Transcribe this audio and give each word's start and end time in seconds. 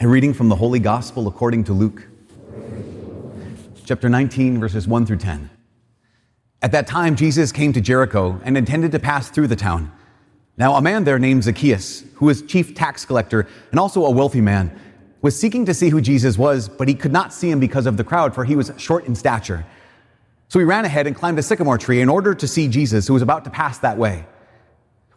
A 0.00 0.06
reading 0.06 0.32
from 0.32 0.48
the 0.48 0.56
Holy 0.56 0.78
Gospel 0.78 1.26
according 1.26 1.64
to 1.64 1.72
Luke, 1.72 2.06
chapter 3.84 4.08
19, 4.08 4.60
verses 4.60 4.86
1 4.86 5.06
through 5.06 5.16
10. 5.16 5.50
At 6.62 6.72
that 6.72 6.86
time, 6.86 7.16
Jesus 7.16 7.52
came 7.52 7.72
to 7.72 7.80
Jericho 7.80 8.40
and 8.44 8.56
intended 8.56 8.92
to 8.92 8.98
pass 8.98 9.30
through 9.30 9.48
the 9.48 9.56
town. 9.56 9.90
Now, 10.56 10.74
a 10.74 10.82
man 10.82 11.04
there 11.04 11.18
named 11.18 11.44
Zacchaeus, 11.44 12.04
who 12.14 12.26
was 12.26 12.42
chief 12.42 12.74
tax 12.74 13.04
collector 13.04 13.46
and 13.70 13.80
also 13.80 14.04
a 14.04 14.10
wealthy 14.10 14.40
man, 14.40 14.76
was 15.20 15.38
seeking 15.38 15.64
to 15.66 15.74
see 15.74 15.88
who 15.88 16.00
Jesus 16.00 16.38
was, 16.38 16.68
but 16.68 16.88
he 16.88 16.94
could 16.94 17.12
not 17.12 17.32
see 17.32 17.50
him 17.50 17.60
because 17.60 17.86
of 17.86 17.96
the 17.96 18.04
crowd, 18.04 18.34
for 18.34 18.44
he 18.44 18.56
was 18.56 18.72
short 18.76 19.06
in 19.06 19.14
stature. 19.14 19.64
So 20.48 20.58
he 20.58 20.64
ran 20.64 20.84
ahead 20.84 21.06
and 21.06 21.14
climbed 21.14 21.38
a 21.38 21.42
sycamore 21.42 21.78
tree 21.78 22.00
in 22.00 22.08
order 22.08 22.34
to 22.34 22.48
see 22.48 22.68
Jesus, 22.68 23.06
who 23.06 23.14
was 23.14 23.22
about 23.22 23.44
to 23.44 23.50
pass 23.50 23.78
that 23.78 23.98
way. 23.98 24.26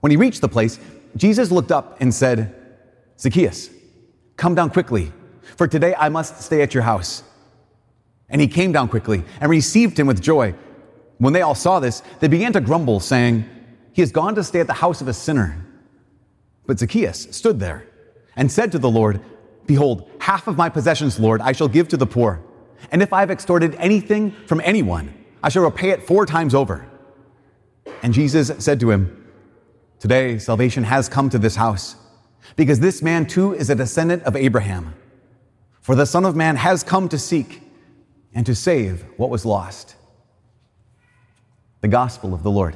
When 0.02 0.12
he 0.12 0.18
reached 0.18 0.42
the 0.42 0.50
place, 0.50 0.80
Jesus 1.16 1.52
looked 1.52 1.72
up 1.72 1.98
and 2.02 2.14
said, 2.14 2.56
Zacchaeus, 3.22 3.70
Come 4.36 4.56
down 4.56 4.72
quickly, 4.72 5.12
for 5.56 5.68
today 5.68 5.94
I 5.96 6.10
must 6.10 6.42
stay 6.42 6.64
at 6.64 6.74
your 6.74 6.84
house. 6.84 7.24
And 8.30 8.42
he 8.42 8.48
came 8.48 8.72
down 8.72 8.88
quickly 8.88 9.24
and 9.40 9.52
received 9.52 10.00
him 10.00 10.08
with 10.08 10.22
joy. 10.22 10.56
When 11.20 11.34
they 11.34 11.44
all 11.44 11.54
saw 11.54 11.80
this, 11.80 12.02
they 12.20 12.28
began 12.28 12.54
to 12.54 12.62
grumble, 12.62 13.00
saying, 13.00 13.46
He 13.94 14.02
has 14.02 14.12
gone 14.12 14.34
to 14.36 14.44
stay 14.44 14.60
at 14.60 14.68
the 14.68 14.74
house 14.74 15.02
of 15.02 15.08
a 15.08 15.14
sinner. 15.14 15.64
But 16.66 16.80
Zacchaeus 16.80 17.28
stood 17.32 17.60
there 17.60 17.86
and 18.36 18.52
said 18.52 18.72
to 18.72 18.80
the 18.80 18.90
Lord, 18.90 19.22
Behold, 19.68 20.10
half 20.20 20.48
of 20.48 20.58
my 20.58 20.70
possessions, 20.70 21.20
Lord, 21.20 21.42
I 21.42 21.52
shall 21.52 21.68
give 21.68 21.88
to 21.90 21.98
the 21.98 22.08
poor. 22.08 22.42
And 22.92 23.04
if 23.04 23.14
I 23.14 23.20
have 23.20 23.30
extorted 23.30 23.76
anything 23.76 24.32
from 24.48 24.62
anyone, 24.64 25.14
I 25.44 25.50
shall 25.50 25.64
repay 25.64 25.92
it 25.92 26.02
four 26.02 26.26
times 26.26 26.56
over. 26.56 26.88
And 28.02 28.14
Jesus 28.14 28.52
said 28.58 28.80
to 28.80 28.90
him, 28.90 29.18
Today 30.00 30.40
salvation 30.40 30.84
has 30.84 31.08
come 31.08 31.30
to 31.30 31.38
this 31.38 31.56
house 31.56 31.96
because 32.56 32.80
this 32.80 33.02
man 33.02 33.26
too 33.26 33.54
is 33.54 33.70
a 33.70 33.76
descendant 33.76 34.24
of 34.24 34.36
Abraham. 34.36 34.94
For 35.82 35.96
the 35.96 36.06
Son 36.06 36.26
of 36.26 36.36
Man 36.36 36.56
has 36.56 36.84
come 36.84 37.10
to 37.10 37.18
seek 37.18 37.62
and 38.34 38.46
to 38.46 38.56
save 38.56 39.04
what 39.18 39.30
was 39.30 39.46
lost. 39.46 39.96
The 41.82 41.88
Gospel 41.88 42.34
of 42.34 42.44
the 42.44 42.52
Lord. 42.52 42.76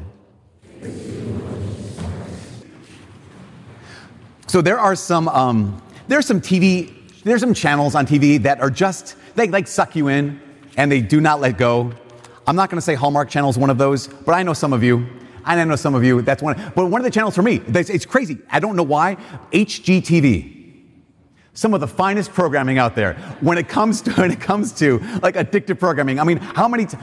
So 4.48 4.62
there 4.62 4.80
are 4.80 4.96
some 4.96 5.28
um, 5.28 5.82
there's 6.08 6.26
some 6.26 6.42
TV 6.42 6.94
there's 7.24 7.42
some 7.42 7.54
channels 7.54 7.96
on 7.96 8.06
TV 8.06 8.42
that 8.44 8.62
are 8.62 8.70
just 8.70 9.16
they 9.36 9.48
like 9.48 9.68
suck 9.68 9.96
you 9.96 10.08
in 10.08 10.40
and 10.78 10.92
they 10.92 11.02
do 11.02 11.20
not 11.20 11.40
let 11.42 11.58
go. 11.58 11.92
I'm 12.48 12.56
not 12.56 12.70
going 12.70 12.78
to 12.78 12.82
say 12.82 12.94
Hallmark 12.94 13.30
Channel 13.30 13.50
is 13.50 13.58
one 13.58 13.70
of 13.70 13.78
those, 13.78 14.08
but 14.08 14.34
I 14.34 14.44
know 14.44 14.54
some 14.54 14.74
of 14.74 14.84
you. 14.84 15.08
I 15.46 15.64
know 15.64 15.76
some 15.76 15.96
of 15.96 16.04
you, 16.04 16.22
that's 16.22 16.42
one, 16.42 16.56
but 16.76 16.88
one 16.88 17.00
of 17.00 17.06
the 17.06 17.12
channels 17.12 17.36
for 17.36 17.44
me, 17.44 17.62
it's 17.68 18.06
crazy. 18.06 18.40
I 18.50 18.60
don't 18.60 18.76
know 18.76 18.84
why. 18.84 19.16
HGTV. 19.52 20.54
Some 21.54 21.74
of 21.74 21.80
the 21.80 21.88
finest 21.88 22.34
programming 22.34 22.80
out 22.80 22.96
there 22.96 23.14
when 23.40 23.58
it 23.58 23.70
comes 23.70 24.02
to, 24.02 24.12
when 24.16 24.32
it 24.32 24.42
comes 24.42 24.74
to 24.74 25.00
like 25.22 25.36
addictive 25.36 25.80
programming. 25.80 26.20
I 26.20 26.24
mean, 26.24 26.38
how 26.38 26.68
many, 26.68 26.86
t- 26.86 26.98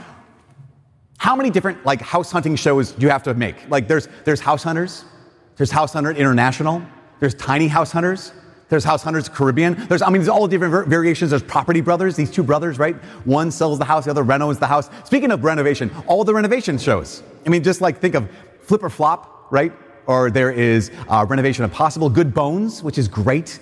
how 1.16 1.36
many 1.36 1.50
different 1.50 1.86
like 1.86 2.02
house 2.02 2.32
hunting 2.32 2.56
shows 2.56 2.92
do 2.92 3.02
you 3.06 3.10
have 3.10 3.22
to 3.22 3.34
make? 3.34 3.56
Like 3.70 3.88
there's, 3.88 4.08
there's 4.24 4.40
House 4.40 4.64
Hunters, 4.64 5.04
there's 5.56 5.70
House 5.70 5.92
Hunter 5.92 6.10
International, 6.10 6.82
there's 7.20 7.34
Tiny 7.34 7.68
House 7.68 7.92
Hunters, 7.92 8.32
there's 8.72 8.84
House 8.84 9.02
Hunters 9.02 9.28
Caribbean. 9.28 9.74
There's, 9.86 10.00
I 10.00 10.06
mean, 10.06 10.22
there's 10.22 10.30
all 10.30 10.48
different 10.48 10.88
variations. 10.88 11.28
There's 11.28 11.42
Property 11.42 11.82
Brothers, 11.82 12.16
these 12.16 12.30
two 12.30 12.42
brothers, 12.42 12.78
right? 12.78 12.96
One 13.26 13.50
sells 13.50 13.78
the 13.78 13.84
house, 13.84 14.06
the 14.06 14.12
other 14.12 14.22
renovates 14.22 14.60
the 14.60 14.66
house. 14.66 14.88
Speaking 15.04 15.30
of 15.30 15.44
renovation, 15.44 15.90
all 16.06 16.24
the 16.24 16.32
renovation 16.32 16.78
shows. 16.78 17.22
I 17.44 17.50
mean, 17.50 17.62
just 17.62 17.82
like 17.82 17.98
think 17.98 18.14
of 18.14 18.30
Flip 18.62 18.82
or 18.82 18.88
Flop, 18.88 19.48
right? 19.50 19.74
Or 20.06 20.30
there 20.30 20.50
is 20.50 20.90
uh, 21.10 21.26
Renovation 21.28 21.64
Impossible, 21.64 22.08
Good 22.08 22.32
Bones, 22.32 22.82
which 22.82 22.96
is 22.96 23.08
great. 23.08 23.58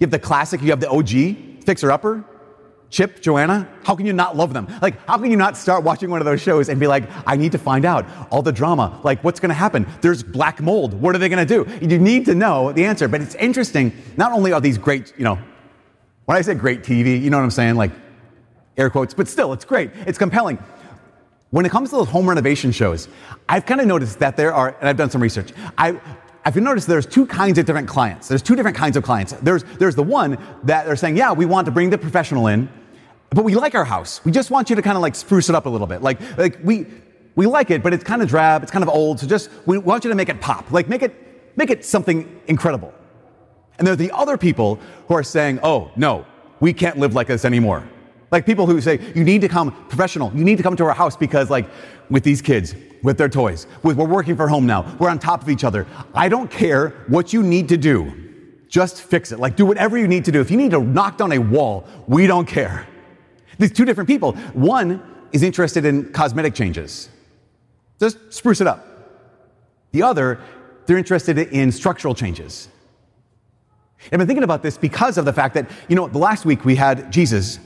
You 0.00 0.06
have 0.06 0.10
the 0.10 0.18
classic, 0.18 0.62
you 0.62 0.70
have 0.70 0.80
the 0.80 0.88
OG, 0.88 1.62
Fixer 1.66 1.92
Upper, 1.92 2.24
Chip, 2.88 3.20
Joanna, 3.20 3.68
how 3.82 3.96
can 3.96 4.06
you 4.06 4.12
not 4.12 4.36
love 4.36 4.52
them? 4.54 4.68
Like, 4.80 5.04
how 5.06 5.18
can 5.18 5.30
you 5.30 5.36
not 5.36 5.56
start 5.56 5.82
watching 5.82 6.08
one 6.08 6.20
of 6.20 6.24
those 6.24 6.40
shows 6.40 6.68
and 6.68 6.78
be 6.78 6.86
like, 6.86 7.04
I 7.26 7.36
need 7.36 7.52
to 7.52 7.58
find 7.58 7.84
out 7.84 8.06
all 8.30 8.42
the 8.42 8.52
drama? 8.52 9.00
Like, 9.02 9.22
what's 9.24 9.40
going 9.40 9.50
to 9.50 9.54
happen? 9.54 9.86
There's 10.02 10.22
black 10.22 10.60
mold. 10.60 10.94
What 10.94 11.14
are 11.14 11.18
they 11.18 11.28
going 11.28 11.46
to 11.46 11.64
do? 11.64 11.86
You 11.86 11.98
need 11.98 12.24
to 12.26 12.34
know 12.34 12.72
the 12.72 12.84
answer. 12.84 13.08
But 13.08 13.22
it's 13.22 13.34
interesting. 13.34 13.92
Not 14.16 14.32
only 14.32 14.52
are 14.52 14.60
these 14.60 14.78
great, 14.78 15.12
you 15.18 15.24
know, 15.24 15.38
when 16.26 16.36
I 16.36 16.40
say 16.42 16.54
great 16.54 16.82
TV, 16.82 17.20
you 17.20 17.28
know 17.30 17.38
what 17.38 17.44
I'm 17.44 17.50
saying? 17.50 17.74
Like, 17.74 17.90
air 18.76 18.90
quotes, 18.90 19.14
but 19.14 19.26
still, 19.26 19.52
it's 19.52 19.64
great. 19.64 19.90
It's 20.06 20.18
compelling. 20.18 20.58
When 21.50 21.64
it 21.64 21.70
comes 21.70 21.90
to 21.90 21.96
those 21.96 22.08
home 22.08 22.28
renovation 22.28 22.72
shows, 22.72 23.08
I've 23.48 23.66
kind 23.66 23.80
of 23.80 23.86
noticed 23.86 24.18
that 24.18 24.36
there 24.36 24.52
are, 24.52 24.76
and 24.80 24.88
I've 24.88 24.96
done 24.96 25.10
some 25.10 25.22
research, 25.22 25.52
I, 25.78 26.00
I've 26.46 26.54
notice, 26.54 26.84
there's 26.86 27.06
two 27.06 27.26
kinds 27.26 27.58
of 27.58 27.66
different 27.66 27.88
clients. 27.88 28.28
There's 28.28 28.40
two 28.40 28.54
different 28.54 28.76
kinds 28.76 28.96
of 28.96 29.02
clients. 29.02 29.32
There's, 29.32 29.64
there's 29.64 29.96
the 29.96 30.04
one 30.04 30.38
that 30.62 30.86
they're 30.86 30.94
saying, 30.94 31.16
yeah, 31.16 31.32
we 31.32 31.44
want 31.44 31.64
to 31.64 31.72
bring 31.72 31.90
the 31.90 31.98
professional 31.98 32.46
in, 32.46 32.68
but 33.30 33.44
we 33.44 33.56
like 33.56 33.74
our 33.74 33.84
house. 33.84 34.24
We 34.24 34.30
just 34.30 34.52
want 34.52 34.70
you 34.70 34.76
to 34.76 34.82
kind 34.82 34.96
of 34.96 35.02
like 35.02 35.16
spruce 35.16 35.48
it 35.48 35.56
up 35.56 35.66
a 35.66 35.68
little 35.68 35.88
bit. 35.88 36.02
Like, 36.02 36.20
like 36.38 36.60
we, 36.62 36.86
we 37.34 37.46
like 37.46 37.72
it, 37.72 37.82
but 37.82 37.92
it's 37.92 38.04
kind 38.04 38.22
of 38.22 38.28
drab, 38.28 38.62
it's 38.62 38.70
kind 38.70 38.84
of 38.84 38.88
old, 38.88 39.18
so 39.18 39.26
just, 39.26 39.50
we 39.66 39.76
want 39.76 40.04
you 40.04 40.10
to 40.10 40.14
make 40.14 40.28
it 40.28 40.40
pop. 40.40 40.70
Like, 40.70 40.88
make 40.88 41.02
it, 41.02 41.56
make 41.56 41.70
it 41.70 41.84
something 41.84 42.40
incredible. 42.46 42.94
And 43.78 43.86
there's 43.86 43.98
the 43.98 44.12
other 44.12 44.38
people 44.38 44.78
who 45.08 45.14
are 45.14 45.24
saying, 45.24 45.58
oh, 45.64 45.90
no, 45.96 46.26
we 46.60 46.72
can't 46.72 46.96
live 46.96 47.12
like 47.12 47.26
this 47.26 47.44
anymore. 47.44 47.88
Like 48.30 48.46
people 48.46 48.66
who 48.66 48.80
say, 48.80 49.00
you 49.16 49.24
need 49.24 49.40
to 49.40 49.48
come 49.48 49.72
professional, 49.88 50.32
you 50.32 50.44
need 50.44 50.58
to 50.58 50.62
come 50.62 50.76
to 50.76 50.84
our 50.84 50.94
house 50.94 51.16
because, 51.16 51.50
like, 51.50 51.68
with 52.08 52.22
these 52.22 52.40
kids, 52.40 52.76
with 53.02 53.18
their 53.18 53.28
toys. 53.28 53.66
We're 53.82 53.94
working 53.94 54.36
for 54.36 54.48
home 54.48 54.66
now. 54.66 54.96
We're 54.98 55.08
on 55.08 55.18
top 55.18 55.42
of 55.42 55.48
each 55.48 55.64
other. 55.64 55.86
I 56.14 56.28
don't 56.28 56.50
care 56.50 56.90
what 57.08 57.32
you 57.32 57.42
need 57.42 57.68
to 57.70 57.76
do. 57.76 58.12
Just 58.68 59.02
fix 59.02 59.32
it. 59.32 59.38
Like 59.38 59.56
do 59.56 59.64
whatever 59.64 59.96
you 59.96 60.08
need 60.08 60.24
to 60.24 60.32
do. 60.32 60.40
If 60.40 60.50
you 60.50 60.56
need 60.56 60.72
to 60.72 60.80
knock 60.80 61.18
down 61.18 61.32
a 61.32 61.38
wall, 61.38 61.86
we 62.06 62.26
don't 62.26 62.46
care. 62.46 62.86
These 63.58 63.72
two 63.72 63.84
different 63.84 64.08
people. 64.08 64.32
One 64.52 65.02
is 65.32 65.42
interested 65.42 65.84
in 65.84 66.12
cosmetic 66.12 66.54
changes. 66.54 67.08
Just 68.00 68.18
spruce 68.32 68.60
it 68.60 68.66
up. 68.66 68.84
The 69.92 70.02
other, 70.02 70.40
they're 70.86 70.98
interested 70.98 71.38
in 71.38 71.72
structural 71.72 72.14
changes. 72.14 72.68
I've 74.12 74.18
been 74.18 74.26
thinking 74.26 74.44
about 74.44 74.62
this 74.62 74.76
because 74.76 75.16
of 75.16 75.24
the 75.24 75.32
fact 75.32 75.54
that, 75.54 75.70
you 75.88 75.96
know, 75.96 76.06
the 76.06 76.18
last 76.18 76.44
week 76.44 76.64
we 76.64 76.76
had 76.76 77.10
Jesus 77.10 77.58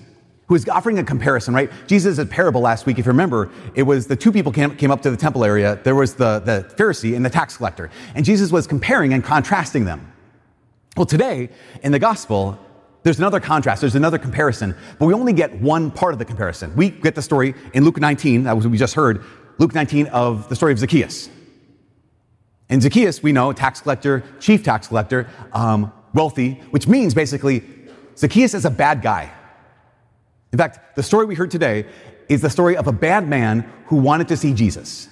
who 0.50 0.56
is 0.56 0.68
offering 0.68 0.98
a 0.98 1.04
comparison, 1.04 1.54
right? 1.54 1.70
Jesus' 1.86 2.18
a 2.18 2.26
parable 2.26 2.60
last 2.60 2.84
week, 2.84 2.98
if 2.98 3.06
you 3.06 3.12
remember, 3.12 3.52
it 3.76 3.84
was 3.84 4.08
the 4.08 4.16
two 4.16 4.32
people 4.32 4.50
came, 4.50 4.76
came 4.76 4.90
up 4.90 5.00
to 5.00 5.08
the 5.08 5.16
temple 5.16 5.44
area. 5.44 5.78
There 5.84 5.94
was 5.94 6.14
the, 6.14 6.40
the 6.40 6.74
Pharisee 6.74 7.14
and 7.14 7.24
the 7.24 7.30
tax 7.30 7.56
collector. 7.56 7.88
And 8.16 8.24
Jesus 8.24 8.50
was 8.50 8.66
comparing 8.66 9.14
and 9.14 9.22
contrasting 9.22 9.84
them. 9.84 10.12
Well, 10.96 11.06
today 11.06 11.50
in 11.84 11.92
the 11.92 12.00
gospel, 12.00 12.58
there's 13.04 13.20
another 13.20 13.38
contrast, 13.38 13.80
there's 13.80 13.94
another 13.94 14.18
comparison, 14.18 14.74
but 14.98 15.06
we 15.06 15.14
only 15.14 15.32
get 15.32 15.54
one 15.60 15.88
part 15.88 16.14
of 16.14 16.18
the 16.18 16.24
comparison. 16.24 16.74
We 16.74 16.90
get 16.90 17.14
the 17.14 17.22
story 17.22 17.54
in 17.72 17.84
Luke 17.84 18.00
19, 18.00 18.42
that 18.42 18.56
was 18.56 18.64
what 18.64 18.72
we 18.72 18.76
just 18.76 18.94
heard, 18.94 19.22
Luke 19.58 19.72
19 19.72 20.08
of 20.08 20.48
the 20.48 20.56
story 20.56 20.72
of 20.72 20.80
Zacchaeus. 20.80 21.30
And 22.68 22.82
Zacchaeus, 22.82 23.22
we 23.22 23.30
know, 23.30 23.52
tax 23.52 23.82
collector, 23.82 24.24
chief 24.40 24.64
tax 24.64 24.88
collector, 24.88 25.28
um, 25.52 25.92
wealthy, 26.12 26.54
which 26.72 26.88
means 26.88 27.14
basically 27.14 27.62
Zacchaeus 28.16 28.54
is 28.54 28.64
a 28.64 28.70
bad 28.70 29.00
guy. 29.00 29.32
In 30.52 30.58
fact, 30.58 30.96
the 30.96 31.02
story 31.02 31.26
we 31.26 31.34
heard 31.34 31.50
today 31.50 31.86
is 32.28 32.40
the 32.40 32.50
story 32.50 32.76
of 32.76 32.86
a 32.86 32.92
bad 32.92 33.28
man 33.28 33.70
who 33.86 33.96
wanted 33.96 34.28
to 34.28 34.36
see 34.36 34.52
Jesus. 34.52 35.08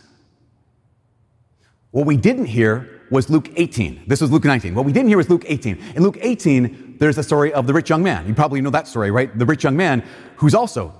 What 1.90 2.06
we 2.06 2.16
didn't 2.16 2.46
hear 2.46 2.88
was 3.10 3.30
Luke 3.30 3.50
18. 3.56 4.04
This 4.06 4.20
was 4.20 4.30
Luke 4.30 4.44
19. 4.44 4.74
What 4.74 4.84
we 4.84 4.92
didn't 4.92 5.08
hear 5.08 5.16
was 5.16 5.30
Luke 5.30 5.44
18. 5.46 5.78
In 5.96 6.02
Luke 6.02 6.18
18, 6.20 6.96
there's 6.98 7.16
the 7.16 7.22
story 7.22 7.52
of 7.52 7.66
the 7.66 7.72
rich 7.72 7.88
young 7.88 8.02
man. 8.02 8.26
You 8.28 8.34
probably 8.34 8.60
know 8.60 8.70
that 8.70 8.86
story, 8.86 9.10
right? 9.10 9.36
The 9.36 9.46
rich 9.46 9.64
young 9.64 9.76
man 9.76 10.04
who's 10.36 10.54
also, 10.54 10.92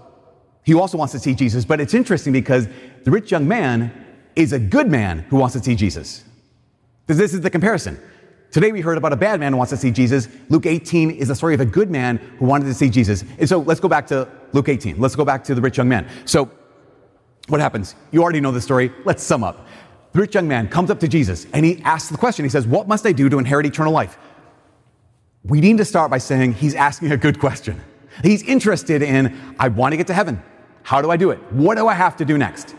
he 0.65 0.75
also 0.75 0.97
wants 0.97 1.13
to 1.13 1.19
see 1.19 1.35
Jesus. 1.35 1.65
But 1.65 1.81
it's 1.81 1.95
interesting 1.95 2.33
because 2.33 2.69
the 3.05 3.11
rich 3.11 3.31
young 3.31 3.47
man 3.47 3.93
is 4.35 4.53
a 4.53 4.59
good 4.59 4.89
man 4.89 5.21
who 5.29 5.37
wants 5.37 5.55
to 5.55 5.63
see 5.63 5.75
Jesus. 5.75 6.25
Because 7.07 7.19
This 7.19 7.35
is 7.35 7.41
the 7.41 7.51
comparison. 7.51 8.01
Today 8.51 8.73
we 8.73 8.81
heard 8.81 8.97
about 8.97 9.13
a 9.13 9.17
bad 9.17 9.41
man 9.41 9.53
who 9.53 9.59
wants 9.59 9.71
to 9.71 9.77
see 9.77 9.91
Jesus. 9.91 10.29
Luke 10.49 10.67
18 10.67 11.11
is 11.11 11.29
the 11.29 11.35
story 11.35 11.55
of 11.55 11.61
a 11.61 11.67
good 11.67 11.91
man 11.91 12.17
who 12.39 12.47
wanted 12.47 12.65
to 12.65 12.75
see 12.75 12.89
Jesus. 12.89 13.25
And 13.39 13.49
so 13.49 13.59
let's 13.59 13.81
go 13.81 13.89
back 13.89 14.07
to 14.09 14.29
Luke 14.53 14.69
18. 14.69 14.99
Let's 14.99 15.15
go 15.15 15.25
back 15.25 15.45
to 15.45 15.55
the 15.55 15.61
rich 15.61 15.77
young 15.77 15.89
man. 15.89 16.09
So 16.25 16.51
what 17.49 17.61
happens? 17.61 17.95
You 18.11 18.23
already 18.23 18.41
know 18.41 18.51
the 18.51 18.61
story. 18.61 18.93
Let's 19.05 19.23
sum 19.23 19.45
up. 19.45 19.67
The 20.13 20.21
rich 20.21 20.35
young 20.35 20.49
man 20.49 20.69
comes 20.69 20.91
up 20.91 21.01
to 21.01 21.09
Jesus 21.09 21.47
and 21.53 21.65
he 21.65 21.83
asks 21.83 22.11
the 22.11 22.17
question. 22.17 22.45
He 22.45 22.49
says, 22.49 22.67
What 22.67 22.89
must 22.89 23.05
I 23.05 23.13
do 23.13 23.29
to 23.29 23.39
inherit 23.39 23.67
eternal 23.67 23.93
life? 23.93 24.19
we 25.45 25.61
need 25.61 25.79
to 25.79 25.85
start 25.85 26.11
by 26.11 26.19
saying 26.19 26.53
he's 26.55 26.75
asking 26.75 27.13
a 27.13 27.17
good 27.17 27.39
question. 27.39 27.81
He's 28.23 28.43
interested 28.43 29.03
in, 29.03 29.55
I 29.59 29.69
want 29.69 29.93
to 29.93 29.97
get 29.97 30.07
to 30.09 30.15
heaven. 30.15 30.43
How 30.83 31.01
do 31.01 31.11
I 31.11 31.17
do 31.17 31.31
it? 31.31 31.39
What 31.53 31.77
do 31.77 31.87
I 31.89 31.95
have 31.95 32.17
to 32.19 32.25
do 32.25 32.37
next? 32.37 32.75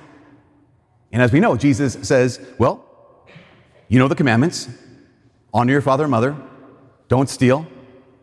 And 1.12 1.22
as 1.22 1.32
we 1.32 1.40
know, 1.40 1.56
Jesus 1.56 1.98
says, 2.02 2.40
Well, 2.58 2.86
you 3.88 4.00
know 4.00 4.08
the 4.08 4.16
commandments 4.16 4.70
honor 5.54 5.72
your 5.72 5.82
father 5.82 6.04
and 6.04 6.12
mother, 6.12 6.36
don't 7.08 7.30
steal, 7.30 7.66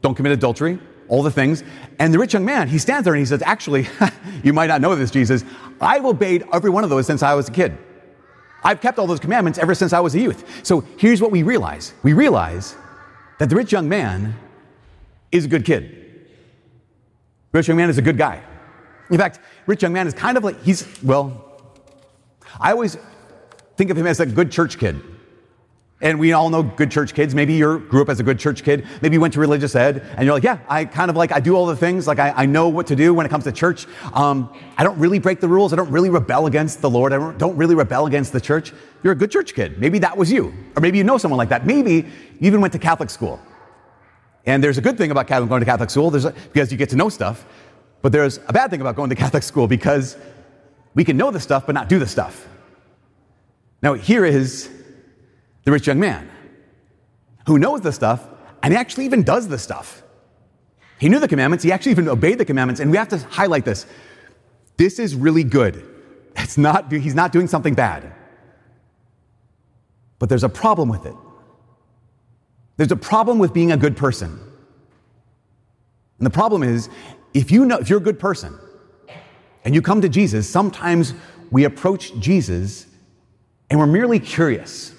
don't 0.01 0.15
commit 0.15 0.33
adultery, 0.33 0.79
all 1.09 1.23
the 1.23 1.31
things. 1.31 1.65
And 1.99 2.13
the 2.13 2.19
rich 2.19 2.33
young 2.33 2.45
man, 2.45 2.69
he 2.69 2.79
stands 2.79 3.05
there 3.05 3.15
and 3.15 3.21
he 3.21 3.27
says, 3.27 3.43
Actually, 3.43 3.89
you 4.43 4.53
might 4.53 4.67
not 4.67 4.81
know 4.81 4.95
this, 4.95 5.11
Jesus. 5.11 5.45
I've 5.81 6.05
obeyed 6.05 6.45
every 6.53 6.71
one 6.71 6.85
of 6.85 6.91
those 6.91 7.07
since 7.07 7.23
I 7.23 7.35
was 7.35 7.49
a 7.49 7.53
kid. 7.53 7.77
I've 8.63 8.81
kept 8.81 8.99
all 8.99 9.07
those 9.07 9.21
commandments 9.21 9.59
ever 9.59 9.75
since 9.75 9.93
I 9.93 10.01
was 10.01 10.15
a 10.15 10.21
youth. 10.21 10.65
So 10.65 10.85
here's 10.99 11.21
what 11.21 11.31
we 11.31 11.43
realize 11.43 11.95
we 12.03 12.13
realize 12.13 12.77
that 13.39 13.49
the 13.49 13.57
rich 13.57 13.73
young 13.73 13.89
man 13.89 14.35
is 15.31 15.45
a 15.45 15.49
good 15.49 15.65
kid. 15.65 16.27
Rich 17.53 17.69
young 17.69 17.77
man 17.77 17.91
is 17.91 17.99
a 17.99 18.03
good 18.03 18.19
guy. 18.19 18.43
In 19.11 19.19
fact, 19.19 19.41
rich 19.67 19.83
young 19.83 19.93
man 19.93 20.07
is 20.07 20.15
kind 20.15 20.37
of 20.37 20.45
like, 20.45 20.61
he's, 20.63 20.87
well, 21.03 21.61
I 22.59 22.73
always 22.73 22.97
think 23.77 23.91
of 23.91 23.97
him 23.97 24.07
as 24.07 24.21
a 24.21 24.27
good 24.27 24.51
church 24.51 24.79
kid. 24.79 25.01
And 26.03 26.21
we 26.21 26.35
all 26.35 26.51
know 26.51 26.63
good 26.63 26.91
church 26.91 27.15
kids. 27.15 27.35
Maybe 27.35 27.55
you 27.55 27.79
grew 27.79 28.03
up 28.03 28.11
as 28.11 28.21
a 28.21 28.23
good 28.23 28.39
church 28.39 28.63
kid. 28.63 28.87
Maybe 29.01 29.15
you 29.15 29.21
went 29.21 29.33
to 29.33 29.41
religious 29.41 29.75
ed 29.75 30.07
and 30.17 30.27
you're 30.27 30.35
like, 30.35 30.43
yeah, 30.43 30.59
I 30.69 30.85
kind 30.85 31.11
of 31.11 31.17
like, 31.17 31.33
I 31.33 31.41
do 31.41 31.57
all 31.57 31.65
the 31.65 31.77
things. 31.77 32.07
Like, 32.07 32.19
I, 32.19 32.33
I 32.37 32.45
know 32.45 32.69
what 32.69 32.87
to 32.89 32.97
do 32.97 33.15
when 33.15 33.25
it 33.25 33.31
comes 33.31 33.45
to 33.45 33.53
church. 33.53 33.87
Um, 34.13 34.53
I 34.77 34.85
don't 34.85 34.99
really 34.99 35.19
break 35.19 35.41
the 35.41 35.49
rules. 35.49 35.73
I 35.73 35.77
don't 35.77 35.91
really 35.91 36.11
rebel 36.11 36.47
against 36.47 36.83
the 36.83 36.91
Lord. 36.91 37.15
I 37.15 37.33
don't, 37.33 37.57
really 37.57 37.75
rebel 37.75 38.05
against 38.05 38.35
the 38.35 38.41
church. 38.43 38.75
You're 39.03 39.15
a 39.15 39.17
good 39.17 39.31
church 39.31 39.55
kid. 39.55 39.79
Maybe 39.79 39.99
that 40.01 40.15
was 40.19 40.31
you. 40.31 40.53
Or 40.77 40.81
maybe 40.81 40.99
you 40.99 41.05
know 41.05 41.17
someone 41.17 41.39
like 41.39 41.49
that. 41.49 41.67
Maybe 41.67 41.95
you 41.95 42.07
even 42.43 42.61
went 42.61 42.75
to 42.75 42.79
Catholic 42.79 43.09
school. 43.09 43.41
And 44.45 44.63
there's 44.63 44.77
a 44.77 44.83
good 44.83 44.99
thing 44.99 45.11
about 45.11 45.29
going 45.29 45.49
to 45.49 45.65
Catholic 45.65 45.89
school 45.89 46.15
a, 46.15 46.33
because 46.53 46.71
you 46.71 46.77
get 46.77 46.91
to 46.91 46.97
know 46.97 47.09
stuff. 47.09 47.47
But 48.03 48.13
there's 48.13 48.39
a 48.47 48.53
bad 48.53 48.71
thing 48.71 48.83
about 48.83 48.97
going 48.97 49.09
to 49.09 49.17
Catholic 49.17 49.43
school 49.43 49.67
because 49.67 50.19
we 50.95 51.05
can 51.05 51.17
know 51.17 51.31
the 51.31 51.41
stuff 51.41 51.65
but 51.65 51.75
not 51.75 51.89
do 51.89 51.99
the 51.99 52.07
stuff. 52.07 52.47
Now, 53.81 53.95
here 53.95 54.27
is 54.27 54.76
the 55.67 55.73
rich 55.73 55.89
young 55.89 55.99
man 56.01 56.31
who 57.47 57.59
knows 57.59 57.83
the 57.83 57.93
stuff 57.93 58.27
and 58.63 58.73
he 58.73 58.79
actually 58.79 59.05
even 59.05 59.23
does 59.23 59.49
the 59.49 59.59
stuff. 59.59 60.03
He 60.99 61.09
knew 61.11 61.19
the 61.19 61.29
commandments, 61.29 61.63
he 61.63 61.73
actually 61.73 61.93
even 61.93 62.09
obeyed 62.09 62.39
the 62.39 62.45
commandments, 62.45 62.81
and 62.81 62.91
we 62.91 62.97
have 62.97 63.09
to 63.09 63.19
highlight 63.19 63.67
this. 63.67 63.85
This 64.79 64.99
is 64.99 65.15
really 65.15 65.45
good. 65.45 65.87
It's 66.37 66.57
not, 66.57 66.91
he's 66.91 67.15
not 67.15 67.33
doing 67.33 67.49
something 67.49 67.75
bad. 67.75 68.13
But 70.19 70.29
there's 70.29 70.45
a 70.45 70.49
problem 70.49 70.89
with 70.89 71.05
it. 71.05 71.15
There's 72.77 72.93
a 72.93 72.97
problem 72.97 73.39
with 73.39 73.53
being 73.53 73.73
a 73.73 73.77
good 73.77 73.97
person. 73.97 74.39
And 76.19 76.27
the 76.27 76.31
problem 76.31 76.63
is, 76.63 76.89
if 77.35 77.51
you 77.51 77.65
know, 77.65 77.79
if 77.79 77.91
you're 77.91 77.99
a 77.99 78.03
good 78.03 78.19
person 78.19 78.59
and 79.65 79.75
you 79.75 79.83
come 79.83 80.01
to 80.01 80.09
Jesus, 80.09 80.49
sometimes 80.49 81.13
we 81.51 81.65
approach 81.65 82.15
Jesus 82.19 82.87
and 83.69 83.79
we're 83.79 83.87
merely 83.87 84.21
curious. 84.21 84.96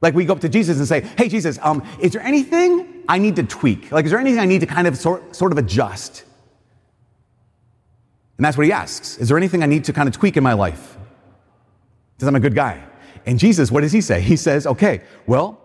Like 0.00 0.14
we 0.14 0.24
go 0.24 0.32
up 0.32 0.40
to 0.40 0.48
Jesus 0.48 0.78
and 0.78 0.86
say, 0.86 1.02
Hey, 1.16 1.28
Jesus, 1.28 1.58
um, 1.62 1.86
is 2.00 2.12
there 2.12 2.22
anything 2.22 3.04
I 3.08 3.18
need 3.18 3.36
to 3.36 3.42
tweak? 3.42 3.92
Like, 3.92 4.04
is 4.04 4.10
there 4.10 4.20
anything 4.20 4.40
I 4.40 4.46
need 4.46 4.60
to 4.60 4.66
kind 4.66 4.86
of 4.86 4.96
sort, 4.96 5.34
sort 5.36 5.52
of 5.52 5.58
adjust? 5.58 6.24
And 8.38 8.44
that's 8.44 8.56
what 8.56 8.64
he 8.64 8.72
asks. 8.72 9.18
Is 9.18 9.28
there 9.28 9.36
anything 9.36 9.62
I 9.62 9.66
need 9.66 9.84
to 9.84 9.92
kind 9.92 10.08
of 10.08 10.14
tweak 10.14 10.36
in 10.36 10.42
my 10.42 10.54
life? 10.54 10.96
Because 12.16 12.28
I'm 12.28 12.36
a 12.36 12.40
good 12.40 12.54
guy. 12.54 12.82
And 13.26 13.38
Jesus, 13.38 13.70
what 13.70 13.82
does 13.82 13.92
he 13.92 14.00
say? 14.00 14.20
He 14.20 14.36
says, 14.36 14.66
Okay, 14.66 15.02
well, 15.26 15.60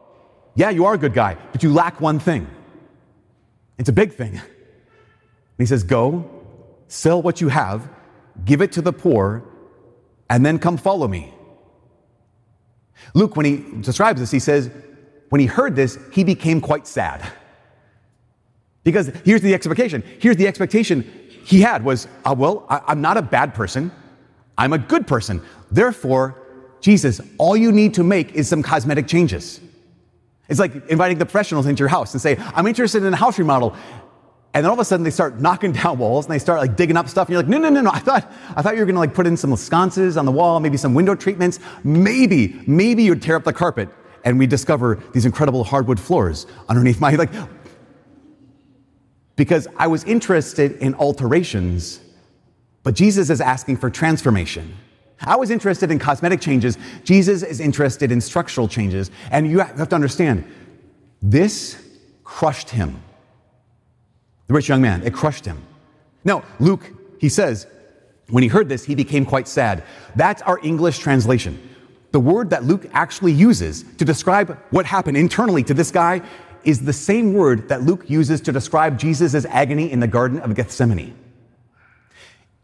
yeah, 0.55 0.69
you 0.71 0.85
are 0.85 0.93
a 0.93 0.97
good 0.97 1.13
guy, 1.13 1.37
but 1.51 1.63
you 1.63 1.71
lack 1.71 2.01
one 2.01 2.19
thing. 2.19 2.47
It's 3.77 3.89
a 3.89 3.93
big 3.93 4.13
thing. 4.13 4.35
And 4.35 4.41
he 5.57 5.65
says, 5.65 5.83
Go, 5.83 6.29
sell 6.87 7.21
what 7.21 7.41
you 7.41 7.49
have, 7.49 7.87
give 8.43 8.61
it 8.61 8.71
to 8.73 8.81
the 8.81 8.91
poor, 8.91 9.43
and 10.29 10.45
then 10.45 10.59
come 10.59 10.77
follow 10.77 11.07
me. 11.07 11.34
Luke, 13.13 13.35
when 13.35 13.45
he 13.45 13.63
describes 13.81 14.19
this, 14.19 14.31
he 14.31 14.39
says, 14.39 14.71
when 15.29 15.41
he 15.41 15.47
heard 15.47 15.75
this, 15.75 15.97
he 16.11 16.23
became 16.23 16.61
quite 16.61 16.87
sad. 16.87 17.25
Because 18.83 19.07
here's 19.25 19.41
the 19.41 19.53
expectation. 19.53 20.03
Here's 20.19 20.37
the 20.37 20.47
expectation 20.47 21.01
he 21.43 21.61
had 21.61 21.83
was, 21.83 22.07
uh, 22.23 22.35
well, 22.37 22.65
I, 22.69 22.81
I'm 22.87 23.01
not 23.01 23.17
a 23.17 23.21
bad 23.21 23.53
person. 23.53 23.91
I'm 24.57 24.73
a 24.73 24.77
good 24.77 25.07
person. 25.07 25.41
Therefore, 25.71 26.41
Jesus, 26.81 27.21
all 27.37 27.57
you 27.57 27.71
need 27.71 27.93
to 27.95 28.03
make 28.03 28.33
is 28.33 28.47
some 28.47 28.63
cosmetic 28.63 29.07
changes. 29.07 29.59
It's 30.47 30.59
like 30.59 30.87
inviting 30.89 31.17
the 31.17 31.25
professionals 31.25 31.65
into 31.65 31.79
your 31.81 31.89
house 31.89 32.13
and 32.13 32.21
say, 32.21 32.37
I'm 32.53 32.67
interested 32.67 33.03
in 33.03 33.11
a 33.13 33.17
house 33.17 33.39
remodel. 33.39 33.75
And 34.55 34.63
then 34.63 34.69
all 34.69 34.73
of 34.73 34.79
a 34.79 34.85
sudden 34.85 35.03
they 35.03 35.11
start 35.11 35.41
knocking 35.41 35.71
down 35.73 35.99
walls 35.99 36.25
and 36.25 36.33
they 36.33 36.39
start 36.39 36.59
like 36.59 36.77
digging 36.77 36.95
up 36.95 37.09
stuff. 37.09 37.27
And 37.27 37.33
you're 37.33 37.43
like, 37.43 37.49
no, 37.49 37.57
no, 37.57 37.69
no, 37.69 37.81
no. 37.81 37.91
I 37.91 37.99
thought, 37.99 38.31
I 38.55 38.61
thought 38.61 38.75
you 38.75 38.79
were 38.79 38.85
going 38.85 38.95
to 38.95 39.01
like 39.01 39.13
put 39.13 39.27
in 39.27 39.35
some 39.35 39.55
sconces 39.57 40.15
on 40.15 40.25
the 40.25 40.31
wall, 40.31 40.59
maybe 40.61 40.77
some 40.77 40.93
window 40.93 41.13
treatments. 41.13 41.59
Maybe, 41.83 42.61
maybe 42.65 43.03
you'd 43.03 43.21
tear 43.21 43.35
up 43.35 43.43
the 43.43 43.53
carpet 43.53 43.89
and 44.23 44.39
we 44.39 44.47
discover 44.47 45.03
these 45.13 45.25
incredible 45.25 45.65
hardwood 45.65 45.99
floors 45.99 46.47
underneath 46.69 47.01
my, 47.01 47.11
like, 47.11 47.29
because 49.35 49.67
I 49.75 49.87
was 49.87 50.05
interested 50.05 50.77
in 50.77 50.95
alterations, 50.95 51.99
but 52.81 52.95
Jesus 52.95 53.29
is 53.29 53.41
asking 53.41 53.77
for 53.77 53.89
transformation. 53.89 54.73
I 55.19 55.35
was 55.35 55.51
interested 55.51 55.91
in 55.91 55.99
cosmetic 55.99 56.39
changes. 56.39 56.77
Jesus 57.03 57.43
is 57.43 57.59
interested 57.59 58.11
in 58.11 58.21
structural 58.21 58.69
changes. 58.69 59.11
And 59.31 59.49
you 59.49 59.59
have 59.59 59.89
to 59.89 59.95
understand, 59.95 60.49
this 61.21 61.81
crushed 62.23 62.69
him. 62.69 63.01
The 64.47 64.53
rich 64.53 64.69
young 64.69 64.81
man, 64.81 65.03
it 65.03 65.13
crushed 65.13 65.45
him. 65.45 65.61
Now, 66.23 66.43
Luke, 66.59 66.91
he 67.19 67.29
says, 67.29 67.67
when 68.29 68.43
he 68.43 68.49
heard 68.49 68.69
this, 68.69 68.83
he 68.83 68.95
became 68.95 69.25
quite 69.25 69.47
sad. 69.47 69.83
That's 70.15 70.41
our 70.43 70.59
English 70.63 70.99
translation. 70.99 71.61
The 72.11 72.19
word 72.19 72.49
that 72.51 72.63
Luke 72.63 72.87
actually 72.93 73.33
uses 73.33 73.83
to 73.97 74.05
describe 74.05 74.57
what 74.69 74.85
happened 74.85 75.17
internally 75.17 75.63
to 75.63 75.73
this 75.73 75.91
guy 75.91 76.21
is 76.63 76.83
the 76.83 76.93
same 76.93 77.33
word 77.33 77.69
that 77.69 77.83
Luke 77.83 78.09
uses 78.09 78.41
to 78.41 78.51
describe 78.51 78.97
Jesus' 78.97 79.45
agony 79.45 79.91
in 79.91 79.99
the 79.99 80.07
Garden 80.07 80.39
of 80.39 80.55
Gethsemane. 80.55 81.15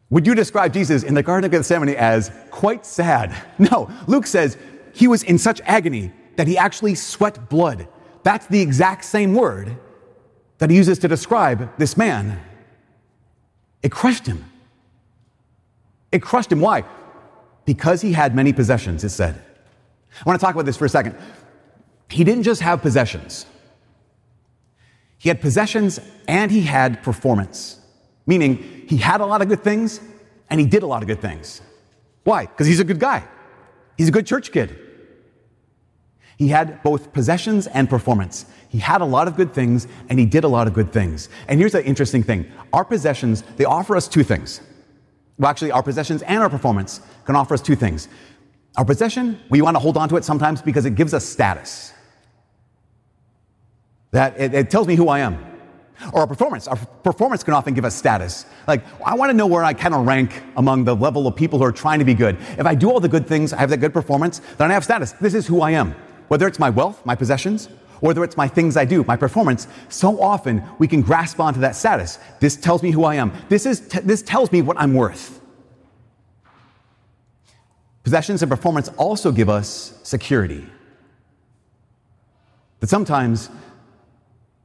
Would 0.10 0.26
you 0.26 0.36
describe 0.36 0.74
Jesus 0.74 1.04
in 1.04 1.14
the 1.14 1.24
Garden 1.24 1.46
of 1.46 1.52
Gethsemane 1.52 1.96
as 1.96 2.32
quite 2.50 2.86
sad? 2.86 3.36
No, 3.60 3.90
Luke 4.08 4.26
says 4.26 4.58
he 4.94 5.08
was 5.08 5.24
in 5.24 5.38
such 5.38 5.62
agony 5.66 6.12
that 6.36 6.48
he 6.48 6.58
actually 6.58 6.96
sweat 6.96 7.50
blood. 7.50 7.88
That's 8.24 8.48
the 8.48 8.60
exact 8.60 9.06
same 9.06 9.36
word 9.36 9.78
that 10.62 10.70
he 10.70 10.76
uses 10.76 11.00
to 11.00 11.08
describe 11.08 11.76
this 11.80 11.98
man. 11.98 12.40
It 13.82 13.92
crushed 13.92 14.28
him. 14.28 14.46
It 16.12 16.22
crushed 16.22 16.52
him. 16.52 16.62
Why? 16.62 16.84
Because 17.66 18.02
he 18.02 18.14
had 18.14 18.36
many 18.36 18.54
possessions, 18.54 19.04
it 19.04 19.10
said. 19.10 19.42
I 20.20 20.24
want 20.24 20.40
to 20.40 20.46
talk 20.46 20.54
about 20.54 20.68
this 20.68 20.78
for 20.78 20.86
a 20.86 20.90
second. 20.90 21.16
He 22.10 22.24
didn't 22.24 22.44
just 22.44 22.62
have 22.62 22.80
possessions, 22.84 23.48
he 25.18 25.30
had 25.30 25.42
possessions 25.42 26.00
and 26.28 26.52
he 26.52 26.62
had 26.62 27.02
performance, 27.02 27.80
meaning 28.28 28.86
he 28.88 28.98
had 28.98 29.20
a 29.20 29.26
lot 29.26 29.42
of 29.42 29.50
good 29.50 29.64
things 29.64 30.00
and 30.52 30.60
he 30.60 30.68
did 30.68 30.84
a 30.84 30.88
lot 30.88 31.02
of 31.02 31.08
good 31.08 31.22
things. 31.22 31.62
Why? 32.24 32.46
Because 32.46 32.68
he's 32.68 32.80
a 32.80 32.84
good 32.84 33.00
guy, 33.00 33.28
he's 33.98 34.10
a 34.10 34.12
good 34.12 34.28
church 34.28 34.52
kid. 34.52 34.78
He 36.38 36.50
had 36.50 36.84
both 36.84 37.14
possessions 37.14 37.66
and 37.66 37.90
performance. 37.90 38.46
He 38.72 38.80
had 38.80 39.02
a 39.02 39.06
lot 39.06 39.28
of 39.28 39.36
good 39.36 39.54
things 39.54 39.86
and 40.08 40.18
he 40.18 40.26
did 40.26 40.46
a 40.46 40.48
lot 40.48 40.66
of 40.66 40.74
good 40.74 40.94
things. 40.94 41.28
And 41.50 41.60
here's 41.60 41.74
the 41.74 41.86
interesting 41.86 42.24
thing 42.24 42.50
our 42.72 42.86
possessions, 42.86 43.44
they 43.58 43.66
offer 43.66 43.98
us 43.98 44.08
two 44.08 44.24
things. 44.24 44.62
Well, 45.38 45.50
actually, 45.50 45.72
our 45.72 45.84
possessions 45.84 46.22
and 46.22 46.40
our 46.40 46.50
performance 46.50 47.02
can 47.26 47.36
offer 47.36 47.54
us 47.54 47.62
two 47.62 47.76
things. 47.76 48.08
Our 48.78 48.86
possession, 48.86 49.42
we 49.50 49.62
want 49.62 49.76
to 49.76 49.80
hold 49.80 49.98
on 49.98 50.08
to 50.10 50.16
it 50.16 50.24
sometimes 50.24 50.62
because 50.62 50.86
it 50.86 50.96
gives 50.96 51.14
us 51.14 51.26
status. 51.26 51.94
That 54.12 54.40
it, 54.40 54.54
it 54.54 54.70
tells 54.70 54.88
me 54.88 54.96
who 54.96 55.10
I 55.10 55.20
am. 55.20 55.46
Or 56.14 56.22
our 56.22 56.28
performance. 56.28 56.68
Our 56.70 56.78
performance 56.78 57.44
can 57.44 57.54
often 57.54 57.74
give 57.74 57.84
us 57.84 57.94
status. 57.94 58.46
Like, 58.68 58.84
I 59.06 59.16
want 59.16 59.32
to 59.32 59.34
know 59.34 59.48
where 59.48 59.66
I 59.66 59.74
kind 59.74 59.94
of 59.94 60.08
rank 60.08 60.42
among 60.56 60.86
the 60.86 60.96
level 60.96 61.28
of 61.28 61.36
people 61.36 61.60
who 61.60 61.66
are 61.66 61.74
trying 61.74 62.00
to 62.00 62.06
be 62.06 62.14
good. 62.14 62.38
If 62.58 62.66
I 62.66 62.74
do 62.74 62.90
all 62.90 63.02
the 63.02 63.10
good 63.10 63.28
things, 63.28 63.52
I 63.52 63.58
have 63.58 63.70
that 63.72 63.78
good 63.78 63.94
performance, 63.94 64.40
then 64.58 64.72
I 64.72 64.74
have 64.74 64.86
status. 64.86 65.12
This 65.14 65.34
is 65.34 65.46
who 65.46 65.62
I 65.62 65.72
am. 65.72 65.94
Whether 66.30 66.48
it's 66.48 66.60
my 66.60 66.70
wealth, 66.70 67.06
my 67.06 67.16
possessions, 67.16 67.68
whether 68.02 68.24
it's 68.24 68.36
my 68.36 68.48
things 68.48 68.76
I 68.76 68.84
do, 68.84 69.04
my 69.06 69.16
performance, 69.16 69.68
so 69.88 70.22
often 70.22 70.64
we 70.78 70.88
can 70.88 71.02
grasp 71.02 71.40
onto 71.40 71.62
that 71.62 71.76
status. 71.76 72.20
This 72.40 72.58
tells 72.58 72.84
me 72.84 72.92
who 72.92 73.06
I 73.06 73.16
am. 73.16 73.32
This, 73.48 73.66
is 73.66 73.80
t- 73.80 74.00
this 74.00 74.22
tells 74.22 74.52
me 74.52 74.62
what 74.62 74.78
I'm 74.80 74.94
worth. 74.94 75.40
Possessions 78.04 78.42
and 78.42 78.50
performance 78.50 78.90
also 78.98 79.32
give 79.32 79.48
us 79.50 80.00
security. 80.04 80.68
That 82.80 82.90
sometimes 82.90 83.50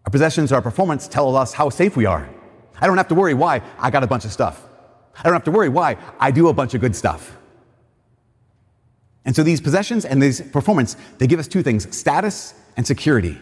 our 0.06 0.10
possessions 0.10 0.50
or 0.50 0.56
our 0.56 0.62
performance 0.62 1.06
tell 1.06 1.36
us 1.36 1.52
how 1.52 1.68
safe 1.68 1.96
we 1.96 2.06
are. 2.06 2.28
I 2.80 2.86
don't 2.86 2.96
have 2.96 3.08
to 3.08 3.14
worry 3.14 3.34
why 3.34 3.62
I 3.78 3.90
got 3.90 4.02
a 4.02 4.06
bunch 4.06 4.24
of 4.24 4.32
stuff. 4.32 4.66
I 5.18 5.24
don't 5.24 5.34
have 5.34 5.44
to 5.44 5.50
worry 5.50 5.68
why 5.68 5.98
I 6.18 6.30
do 6.30 6.48
a 6.48 6.52
bunch 6.52 6.74
of 6.74 6.80
good 6.80 6.96
stuff. 6.96 7.36
And 9.26 9.34
so 9.34 9.42
these 9.42 9.60
possessions 9.60 10.04
and 10.04 10.22
these 10.22 10.40
performance, 10.40 10.96
they 11.18 11.26
give 11.26 11.40
us 11.40 11.48
two 11.48 11.62
things 11.62 11.94
status 11.94 12.54
and 12.76 12.86
security. 12.86 13.38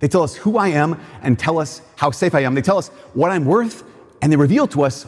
They 0.00 0.08
tell 0.08 0.22
us 0.22 0.34
who 0.34 0.58
I 0.58 0.68
am 0.68 1.00
and 1.22 1.38
tell 1.38 1.58
us 1.58 1.80
how 1.96 2.10
safe 2.10 2.34
I 2.34 2.40
am. 2.40 2.54
They 2.54 2.62
tell 2.62 2.78
us 2.78 2.88
what 3.14 3.30
I'm 3.30 3.44
worth 3.44 3.84
and 4.20 4.32
they 4.32 4.36
reveal 4.36 4.66
to 4.68 4.82
us 4.82 5.06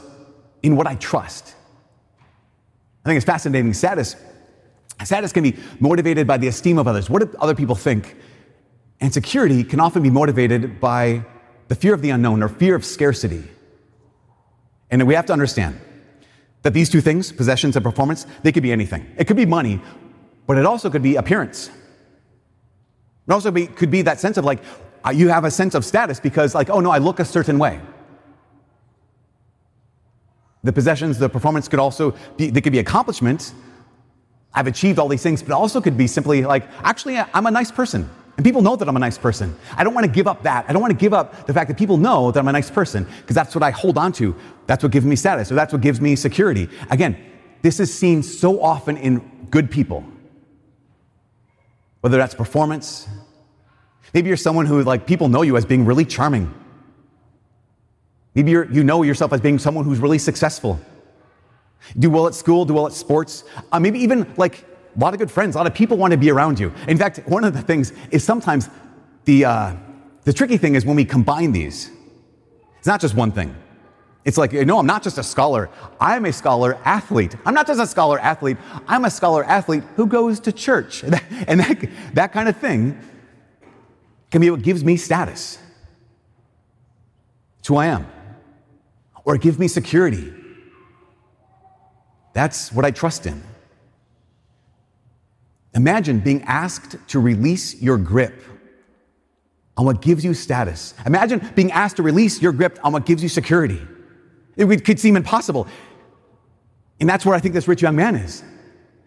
in 0.62 0.76
what 0.76 0.86
I 0.86 0.94
trust. 0.94 1.54
I 3.04 3.08
think 3.08 3.16
it's 3.16 3.26
fascinating. 3.26 3.72
Status, 3.74 4.16
status 5.02 5.32
can 5.32 5.42
be 5.42 5.56
motivated 5.80 6.26
by 6.26 6.36
the 6.36 6.46
esteem 6.46 6.78
of 6.78 6.86
others. 6.86 7.10
What 7.10 7.22
do 7.22 7.38
other 7.38 7.54
people 7.54 7.74
think? 7.74 8.16
And 9.00 9.12
security 9.12 9.64
can 9.64 9.80
often 9.80 10.02
be 10.02 10.10
motivated 10.10 10.80
by 10.80 11.24
the 11.66 11.74
fear 11.74 11.94
of 11.94 12.02
the 12.02 12.10
unknown 12.10 12.42
or 12.42 12.48
fear 12.48 12.76
of 12.76 12.84
scarcity. 12.84 13.42
And 14.90 15.04
we 15.06 15.14
have 15.14 15.26
to 15.26 15.32
understand 15.32 15.80
that 16.62 16.74
these 16.74 16.88
two 16.88 17.00
things, 17.00 17.32
possessions 17.32 17.74
and 17.74 17.82
performance, 17.82 18.26
they 18.44 18.52
could 18.52 18.62
be 18.62 18.70
anything. 18.70 19.04
It 19.16 19.26
could 19.26 19.36
be 19.36 19.46
money, 19.46 19.80
but 20.46 20.58
it 20.58 20.66
also 20.66 20.90
could 20.90 21.02
be 21.02 21.16
appearance. 21.16 21.70
It 23.28 23.32
also 23.32 23.50
be, 23.50 23.66
could 23.66 23.90
be 23.90 24.02
that 24.02 24.20
sense 24.20 24.37
of 24.37 24.44
like, 24.44 24.61
uh, 25.04 25.11
you 25.11 25.28
have 25.28 25.44
a 25.44 25.50
sense 25.50 25.75
of 25.75 25.84
status 25.84 26.20
because, 26.20 26.54
like, 26.54 26.70
oh 26.70 26.80
no, 26.80 26.90
I 26.90 26.99
look 26.99 27.20
a 27.20 27.25
certain 27.25 27.58
way. 27.58 27.80
The 30.64 30.72
possessions, 30.72 31.18
the 31.18 31.28
performance 31.28 31.68
could 31.68 31.80
also 31.80 32.14
be, 32.37 32.50
they 32.50 32.61
could 32.61 32.72
be 32.72 32.78
accomplishments. 32.78 33.54
I've 34.54 34.66
achieved 34.66 34.99
all 34.99 35.08
these 35.08 35.22
things, 35.22 35.42
but 35.42 35.52
also 35.52 35.80
could 35.80 35.96
be 35.96 36.06
simply 36.06 36.42
like, 36.44 36.64
actually, 36.82 37.18
I'm 37.18 37.46
a 37.46 37.50
nice 37.50 37.72
person. 37.72 38.08
And 38.37 38.44
people 38.44 38.62
know 38.62 38.76
that 38.76 38.88
I'm 38.88 38.96
a 38.96 39.00
nice 39.00 39.18
person. 39.18 39.56
I 39.76 39.84
don't 39.84 39.94
want 39.94 40.06
to 40.06 40.12
give 40.12 40.26
up 40.26 40.42
that. 40.44 40.64
I 40.68 40.72
don't 40.72 40.80
want 40.80 40.92
to 40.92 40.99
give 40.99 41.12
up 41.12 41.46
the 41.46 41.52
fact 41.52 41.68
that 41.68 41.76
people 41.76 41.96
know 41.96 42.30
that 42.30 42.38
I'm 42.38 42.49
a 42.49 42.52
nice 42.52 42.70
person 42.70 43.06
because 43.20 43.34
that's 43.34 43.54
what 43.54 43.62
I 43.62 43.70
hold 43.70 43.99
on 43.99 44.12
to. 44.14 44.34
That's 44.66 44.82
what 44.82 44.92
gives 44.92 45.04
me 45.04 45.16
status 45.16 45.50
or 45.52 45.54
that's 45.54 45.72
what 45.72 45.82
gives 45.82 46.00
me 46.00 46.16
security. 46.16 46.68
Again, 46.90 47.16
this 47.62 47.78
is 47.78 47.92
seen 47.92 48.22
so 48.22 48.62
often 48.62 48.96
in 48.96 49.18
good 49.50 49.70
people. 49.70 50.04
Whether 52.02 52.18
that's 52.18 52.35
performance, 52.35 53.09
maybe 54.12 54.26
you're 54.28 54.37
someone 54.37 54.66
who 54.66 54.82
like 54.82 55.06
people 55.06 55.28
know 55.28 55.42
you 55.42 55.56
as 55.56 55.64
being 55.64 55.85
really 55.87 56.04
charming. 56.04 56.52
Maybe 58.35 58.50
you 58.50 58.82
know 58.82 59.02
yourself 59.02 59.32
as 59.32 59.40
being 59.40 59.59
someone 59.59 59.85
who's 59.85 60.00
really 60.00 60.18
successful. 60.18 60.80
Do 61.99 62.11
well 62.11 62.26
at 62.26 62.35
school, 62.35 62.64
do 62.64 62.75
well 62.75 62.88
at 62.88 62.92
sports. 62.92 63.44
Uh, 63.71 63.78
maybe 63.78 64.00
even 64.00 64.32
like 64.37 64.64
a 64.97 64.99
lot 64.99 65.14
of 65.14 65.21
good 65.21 65.30
friends, 65.30 65.54
a 65.54 65.59
lot 65.59 65.68
of 65.68 65.75
people 65.75 65.97
want 65.97 66.11
to 66.11 66.16
be 66.16 66.30
around 66.30 66.59
you. 66.59 66.73
In 66.88 66.99
fact, 66.99 67.21
one 67.26 67.44
of 67.44 67.52
the 67.52 67.62
things 67.62 67.92
is 68.11 68.25
sometimes 68.25 68.68
the, 69.25 69.44
uh, 69.44 69.76
the 70.25 70.32
tricky 70.32 70.56
thing 70.56 70.75
is 70.75 70.85
when 70.85 70.97
we 70.97 71.04
combine 71.04 71.52
these, 71.52 71.88
it's 72.78 72.87
not 72.87 73.00
just 73.00 73.14
one 73.14 73.30
thing. 73.30 73.54
It's 74.24 74.38
like, 74.38 74.52
no, 74.52 74.78
I'm 74.78 74.86
not 74.86 75.02
just 75.02 75.18
a 75.18 75.22
scholar. 75.22 75.68
I'm 76.00 76.24
a 76.26 76.32
scholar 76.32 76.78
athlete. 76.84 77.34
I'm 77.44 77.54
not 77.54 77.66
just 77.66 77.80
a 77.80 77.86
scholar 77.86 78.20
athlete. 78.20 78.56
I'm 78.86 79.04
a 79.04 79.10
scholar 79.10 79.42
athlete 79.44 79.82
who 79.96 80.06
goes 80.06 80.40
to 80.40 80.52
church. 80.52 81.04
And 81.48 81.58
that, 81.58 81.88
that 82.14 82.32
kind 82.32 82.48
of 82.48 82.56
thing 82.56 82.96
can 84.30 84.40
be 84.40 84.50
what 84.50 84.62
gives 84.62 84.84
me 84.84 84.96
status. 84.96 85.58
It's 87.58 87.68
who 87.68 87.76
I 87.76 87.86
am. 87.86 88.06
Or 89.24 89.36
give 89.36 89.58
me 89.58 89.66
security. 89.66 90.32
That's 92.32 92.72
what 92.72 92.84
I 92.84 92.92
trust 92.92 93.26
in. 93.26 93.42
Imagine 95.74 96.20
being 96.20 96.42
asked 96.44 96.96
to 97.08 97.18
release 97.18 97.80
your 97.82 97.98
grip 97.98 98.40
on 99.76 99.84
what 99.84 100.00
gives 100.00 100.24
you 100.24 100.34
status. 100.34 100.94
Imagine 101.06 101.40
being 101.54 101.72
asked 101.72 101.96
to 101.96 102.02
release 102.02 102.40
your 102.40 102.52
grip 102.52 102.78
on 102.84 102.92
what 102.92 103.04
gives 103.04 103.22
you 103.22 103.28
security. 103.28 103.80
It 104.56 104.85
could 104.85 105.00
seem 105.00 105.16
impossible. 105.16 105.66
And 107.00 107.09
that's 107.09 107.25
where 107.26 107.35
I 107.35 107.40
think 107.40 107.54
this 107.54 107.66
rich 107.66 107.82
young 107.82 107.97
man 107.97 108.16
is. 108.16 108.44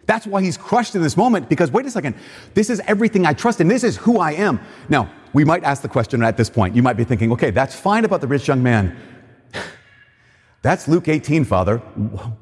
That's 0.06 0.28
why 0.28 0.42
he's 0.42 0.58
crushed 0.58 0.96
in 0.96 1.02
this 1.02 1.18
moment 1.18 1.50
because 1.50 1.72
wait 1.72 1.86
a 1.86 1.92
second, 1.92 2.16
this 2.54 2.70
is 2.70 2.80
everything 2.82 3.26
I 3.26 3.34
trust 3.34 3.60
and 3.60 3.70
this 3.70 3.84
is 3.84 3.98
who 3.98 4.20
I 4.20 4.34
am. 4.34 4.60
Now, 4.90 5.10
we 5.34 5.44
might 5.44 5.64
ask 5.64 5.82
the 5.82 5.90
question 5.90 6.24
at 6.24 6.38
this 6.38 6.50
point. 6.50 6.76
You 6.76 6.84
might 6.84 6.98
be 6.98 7.04
thinking, 7.04 7.32
okay, 7.32 7.52
that's 7.52 7.76
fine 7.76 8.06
about 8.06 8.22
the 8.22 8.28
rich 8.28 8.48
young 8.48 8.62
man. 8.62 8.98
That's 10.62 10.88
Luke 10.88 11.08
18, 11.08 11.46
Father. 11.46 11.78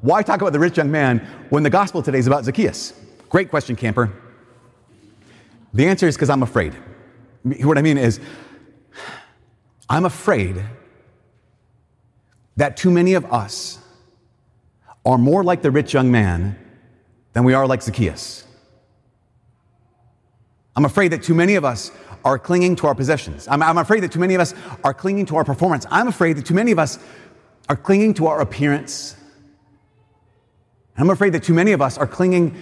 Why 0.00 0.22
talk 0.22 0.40
about 0.40 0.54
the 0.54 0.58
rich 0.58 0.78
young 0.78 0.90
man 0.90 1.18
when 1.50 1.62
the 1.62 1.68
gospel 1.68 2.02
today 2.02 2.18
is 2.18 2.26
about 2.26 2.46
Zacchaeus? 2.46 2.94
Great 3.28 3.50
question, 3.50 3.76
camper. 3.76 4.10
The 5.74 5.86
answer 5.86 6.08
is 6.08 6.16
because 6.16 6.30
I'm 6.30 6.42
afraid. 6.42 6.74
What 7.42 7.76
I 7.76 7.82
mean 7.82 7.98
is, 7.98 8.20
I'm 9.90 10.06
afraid 10.06 10.64
that 12.56 12.76
too 12.76 12.90
many 12.90 13.14
of 13.14 13.24
us 13.32 13.78
are 15.04 15.18
more 15.18 15.44
like 15.44 15.62
the 15.62 15.70
rich 15.70 15.92
young 15.92 16.10
man 16.10 16.56
than 17.32 17.44
we 17.44 17.54
are 17.54 17.66
like 17.66 17.82
Zacchaeus. 17.82 18.44
I'm 20.76 20.84
afraid 20.84 21.12
that 21.12 21.22
too 21.22 21.34
many 21.34 21.54
of 21.54 21.64
us 21.64 21.90
are 22.24 22.38
clinging 22.38 22.74
to 22.76 22.86
our 22.86 22.94
possessions. 22.94 23.46
I'm, 23.48 23.62
I'm, 23.62 23.78
afraid 23.78 24.02
that 24.02 24.12
too 24.12 24.18
many 24.18 24.34
of 24.34 24.40
us 24.40 24.54
are 24.82 24.94
clinging 24.94 25.26
to 25.26 25.36
our 25.36 25.44
performance. 25.44 25.86
I'm 25.90 26.08
afraid 26.08 26.36
that 26.36 26.46
too 26.46 26.54
many 26.54 26.72
of 26.72 26.78
us 26.78 26.98
are 27.68 27.76
clinging 27.76 28.14
to 28.14 28.26
our 28.26 28.40
appearance. 28.40 29.16
I'm 30.96 31.10
afraid 31.10 31.34
that 31.34 31.42
too 31.42 31.54
many 31.54 31.72
of 31.72 31.82
us 31.82 31.98
are 31.98 32.06
clinging 32.06 32.56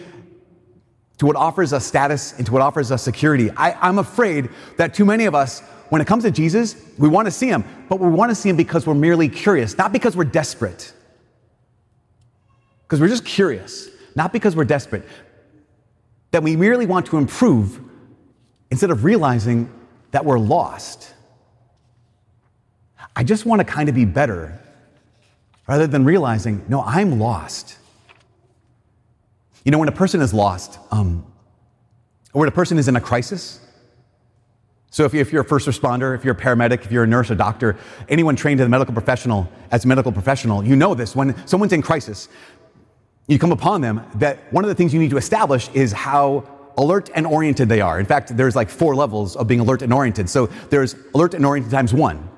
to 1.19 1.27
what 1.27 1.37
offers 1.37 1.73
us 1.73 1.87
status 1.87 2.35
and 2.37 2.47
to 2.47 2.53
what 2.53 2.63
offers 2.63 2.91
us 2.91 3.03
security. 3.03 3.51
I, 3.51 3.89
am 3.89 3.99
afraid 3.99 4.49
that 4.79 4.95
too 4.95 5.05
many 5.05 5.27
of 5.27 5.35
us, 5.35 5.63
when 5.93 6.01
it 6.01 6.07
comes 6.07 6.25
to 6.25 6.31
Jesus, 6.31 6.75
we 6.97 7.07
want 7.07 7.27
to 7.27 7.31
see 7.31 7.49
him, 7.49 7.63
but 7.91 8.01
we 8.01 8.09
want 8.09 8.31
to 8.31 8.35
see 8.35 8.49
him 8.49 8.57
because 8.57 8.87
we're 8.87 8.95
merely 8.95 9.29
curious, 9.29 9.77
not 9.77 9.93
because 9.93 10.17
we're 10.17 10.25
desperate. 10.25 10.91
Because 12.85 12.99
we're 12.99 13.09
just 13.09 13.27
curious, 13.27 13.91
not 14.15 14.33
because 14.33 14.57
we're 14.57 14.65
desperate. 14.65 15.07
That 16.31 16.43
we 16.43 16.57
merely 16.57 16.87
want 16.87 17.05
to 17.09 17.19
improve 17.19 17.79
instead 18.71 18.91
of 18.91 19.05
realizing 19.05 19.71
that 20.13 20.25
we're 20.25 20.39
lost. 20.39 21.13
I 23.15 23.23
just 23.23 23.45
want 23.45 23.61
to 23.61 23.65
kind 23.67 23.91
of 23.91 23.95
be 23.95 24.07
better 24.07 24.59
rather 25.69 25.87
than 25.87 26.07
realizing, 26.07 26.65
no, 26.71 26.81
I'm 26.81 27.19
lost. 27.19 27.77
You 29.63 29.71
know, 29.71 29.79
when 29.79 29.91
a 29.91 29.93
person 29.93 30.23
is 30.23 30.33
lost, 30.33 30.79
um, 30.91 31.27
or 32.33 32.39
when 32.41 32.49
a 32.49 32.53
person 32.53 32.79
is 32.79 32.89
in 32.89 32.97
a 32.97 33.01
crisis, 33.03 33.61
so 34.93 35.07
if, 35.07 35.15
you, 35.15 35.39
are 35.39 35.41
a 35.41 35.45
first 35.45 35.67
responder, 35.67 36.15
if 36.15 36.23
you're 36.23 36.35
a 36.35 36.39
paramedic, 36.39 36.85
if 36.85 36.93
you're 36.93 37.05
a 37.05 37.07
nurse, 37.07 37.31
a 37.31 37.35
doctor, 37.35 37.79
anyone 38.11 38.37
trained 38.37 38.61
as 38.61 38.67
a 38.67 38.69
medical 38.69 38.93
professional, 38.93 39.51
as 39.71 39.87
a 39.87 39.89
medical 39.89 40.13
professional, 40.13 40.63
you 40.63 40.77
know 40.77 40.95
this. 40.95 41.17
When 41.17 41.35
someone's 41.47 41.73
in 41.73 41.81
crisis, 41.81 42.29
you 43.27 43.39
come 43.39 43.53
upon 43.53 43.81
them 43.81 44.05
that 44.17 44.53
one 44.53 44.65
of 44.65 44.69
the 44.69 44.75
things 44.75 44.93
you 44.93 45.01
need 45.01 45.09
to 45.09 45.17
establish 45.17 45.71
is 45.71 45.93
how 45.93 46.47
alert 46.77 47.09
and 47.15 47.27
oriented 47.27 47.71
they 47.71 47.81
are. 47.81 47.99
In 47.99 48.05
fact, 48.05 48.37
there's 48.37 48.55
like 48.55 48.69
four 48.69 48.95
levels 48.95 49.35
of 49.35 49.49
being 49.49 49.61
alert 49.61 49.81
and 49.81 49.95
oriented. 49.95 50.29
So 50.29 50.49
there's 50.69 50.95
alert 51.15 51.33
and 51.33 51.47
oriented 51.47 51.73
times 51.73 51.95
one. 51.95 52.29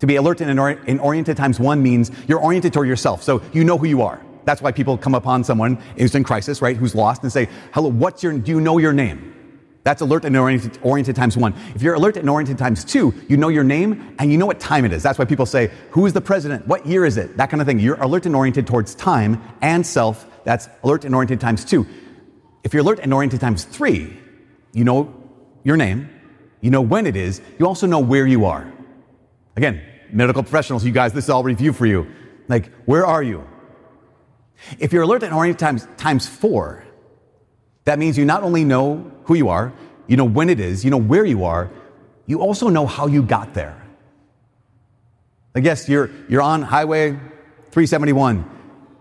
To 0.00 0.08
be 0.08 0.16
alert 0.16 0.40
and, 0.40 0.58
oriented 1.00 1.36
times 1.36 1.60
one 1.60 1.84
means 1.84 2.10
you're 2.26 2.40
oriented 2.40 2.72
toward 2.72 2.88
yourself. 2.88 3.22
So 3.22 3.40
you 3.52 3.62
know 3.62 3.78
who 3.78 3.86
you 3.86 4.02
are. 4.02 4.20
That's 4.44 4.60
why 4.60 4.72
people 4.72 4.98
come 4.98 5.14
upon 5.14 5.44
someone 5.44 5.76
who's 5.96 6.16
in 6.16 6.24
crisis, 6.24 6.60
right, 6.60 6.76
who's 6.76 6.96
lost 6.96 7.22
and 7.22 7.30
say, 7.30 7.48
hello, 7.72 7.90
what's 7.90 8.24
your, 8.24 8.36
do 8.36 8.50
you 8.50 8.60
know 8.60 8.78
your 8.78 8.92
name? 8.92 9.35
That's 9.86 10.02
alert 10.02 10.24
and 10.24 10.36
oriented, 10.36 10.80
oriented, 10.82 11.14
times 11.14 11.36
one. 11.36 11.54
If 11.76 11.80
you're 11.80 11.94
alert 11.94 12.16
and 12.16 12.28
oriented 12.28 12.58
times 12.58 12.84
two, 12.84 13.14
you 13.28 13.36
know 13.36 13.46
your 13.46 13.62
name 13.62 14.16
and 14.18 14.32
you 14.32 14.36
know 14.36 14.44
what 14.44 14.58
time 14.58 14.84
it 14.84 14.92
is. 14.92 15.00
That's 15.00 15.16
why 15.16 15.26
people 15.26 15.46
say, 15.46 15.70
who 15.90 16.06
is 16.06 16.12
the 16.12 16.20
president? 16.20 16.66
What 16.66 16.84
year 16.84 17.04
is 17.04 17.16
it? 17.16 17.36
That 17.36 17.50
kind 17.50 17.60
of 17.60 17.68
thing. 17.68 17.78
You're 17.78 18.02
alert 18.02 18.26
and 18.26 18.34
oriented 18.34 18.66
towards 18.66 18.96
time 18.96 19.40
and 19.62 19.86
self. 19.86 20.26
That's 20.42 20.68
alert 20.82 21.04
and 21.04 21.14
oriented 21.14 21.40
times 21.40 21.64
two. 21.64 21.86
If 22.64 22.74
you're 22.74 22.82
alert 22.82 22.98
and 22.98 23.14
oriented 23.14 23.40
times 23.40 23.62
three, 23.62 24.18
you 24.72 24.82
know 24.82 25.14
your 25.62 25.76
name, 25.76 26.10
you 26.60 26.70
know 26.70 26.80
when 26.80 27.06
it 27.06 27.14
is, 27.14 27.40
you 27.56 27.64
also 27.64 27.86
know 27.86 28.00
where 28.00 28.26
you 28.26 28.44
are. 28.44 28.72
Again, 29.54 29.80
medical 30.10 30.42
professionals, 30.42 30.84
you 30.84 30.90
guys, 30.90 31.12
this 31.12 31.26
is 31.26 31.30
all 31.30 31.44
review 31.44 31.72
for 31.72 31.86
you. 31.86 32.08
Like, 32.48 32.72
where 32.86 33.06
are 33.06 33.22
you? 33.22 33.46
If 34.80 34.92
you're 34.92 35.04
alert 35.04 35.22
and 35.22 35.32
oriented 35.32 35.60
times, 35.60 35.86
times 35.96 36.26
four, 36.26 36.85
that 37.86 37.98
means 37.98 38.18
you 38.18 38.24
not 38.24 38.42
only 38.42 38.64
know 38.64 39.10
who 39.24 39.34
you 39.34 39.48
are, 39.48 39.72
you 40.06 40.16
know 40.16 40.24
when 40.24 40.50
it 40.50 40.60
is, 40.60 40.84
you 40.84 40.90
know 40.90 40.96
where 40.98 41.24
you 41.24 41.44
are, 41.44 41.70
you 42.26 42.40
also 42.40 42.68
know 42.68 42.84
how 42.84 43.06
you 43.06 43.22
got 43.22 43.54
there. 43.54 43.80
I 45.54 45.60
guess 45.60 45.88
you're, 45.88 46.10
you're 46.28 46.42
on 46.42 46.62
Highway 46.62 47.12
371 47.70 48.44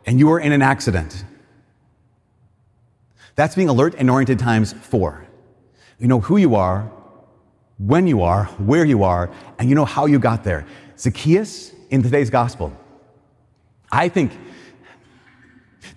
and 0.05 0.19
you 0.19 0.27
were 0.27 0.39
in 0.39 0.51
an 0.51 0.61
accident. 0.61 1.25
That's 3.35 3.55
being 3.55 3.69
alert 3.69 3.95
and 3.97 4.09
oriented 4.09 4.39
times 4.39 4.71
four. 4.71 5.25
You 5.97 6.07
know 6.07 6.19
who 6.19 6.37
you 6.37 6.55
are, 6.55 6.91
when 7.77 8.05
you 8.05 8.21
are, 8.21 8.45
where 8.45 8.85
you 8.85 9.03
are, 9.03 9.31
and 9.57 9.67
you 9.67 9.75
know 9.75 9.85
how 9.85 10.05
you 10.05 10.19
got 10.19 10.43
there. 10.43 10.65
Zacchaeus 10.97 11.73
in 11.89 12.03
today's 12.03 12.29
gospel, 12.29 12.71
I 13.91 14.09
think 14.09 14.31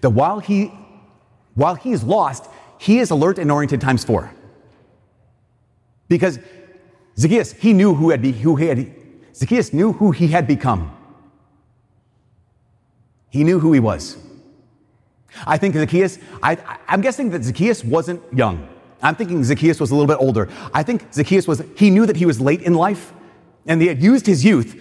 that 0.00 0.10
while 0.10 0.40
he, 0.40 0.72
while 1.54 1.74
he 1.74 1.92
is 1.92 2.02
lost, 2.02 2.48
he 2.78 2.98
is 2.98 3.10
alert 3.10 3.38
and 3.38 3.50
oriented 3.50 3.80
times 3.80 4.04
four. 4.04 4.30
Because 6.08 6.38
Zacchaeus, 7.18 7.52
he 7.52 7.72
knew 7.72 7.94
who, 7.94 8.10
had 8.10 8.22
be, 8.22 8.32
who 8.32 8.56
he 8.56 8.66
had, 8.66 8.94
Zacchaeus 9.34 9.72
knew 9.72 9.92
who 9.92 10.12
he 10.12 10.28
had 10.28 10.46
become. 10.46 10.94
He 13.30 13.44
knew 13.44 13.58
who 13.58 13.72
he 13.72 13.80
was. 13.80 14.16
I 15.46 15.58
think 15.58 15.74
Zacchaeus, 15.74 16.18
I, 16.42 16.56
I'm 16.88 17.00
guessing 17.00 17.30
that 17.30 17.44
Zacchaeus 17.44 17.84
wasn't 17.84 18.22
young. 18.32 18.68
I'm 19.02 19.14
thinking 19.14 19.44
Zacchaeus 19.44 19.78
was 19.78 19.90
a 19.90 19.94
little 19.94 20.08
bit 20.08 20.20
older. 20.20 20.48
I 20.72 20.82
think 20.82 21.12
Zacchaeus 21.12 21.46
was, 21.46 21.62
he 21.76 21.90
knew 21.90 22.06
that 22.06 22.16
he 22.16 22.26
was 22.26 22.40
late 22.40 22.62
in 22.62 22.74
life 22.74 23.12
and 23.66 23.80
he 23.80 23.88
had 23.88 24.02
used 24.02 24.26
his 24.26 24.44
youth 24.44 24.80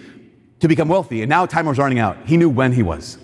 to 0.60 0.68
become 0.68 0.88
wealthy. 0.88 1.22
And 1.22 1.28
now 1.28 1.46
time 1.46 1.66
was 1.66 1.78
running 1.78 1.98
out. 1.98 2.16
He 2.26 2.36
knew 2.36 2.48
when 2.48 2.72
he 2.72 2.82
was. 2.82 3.18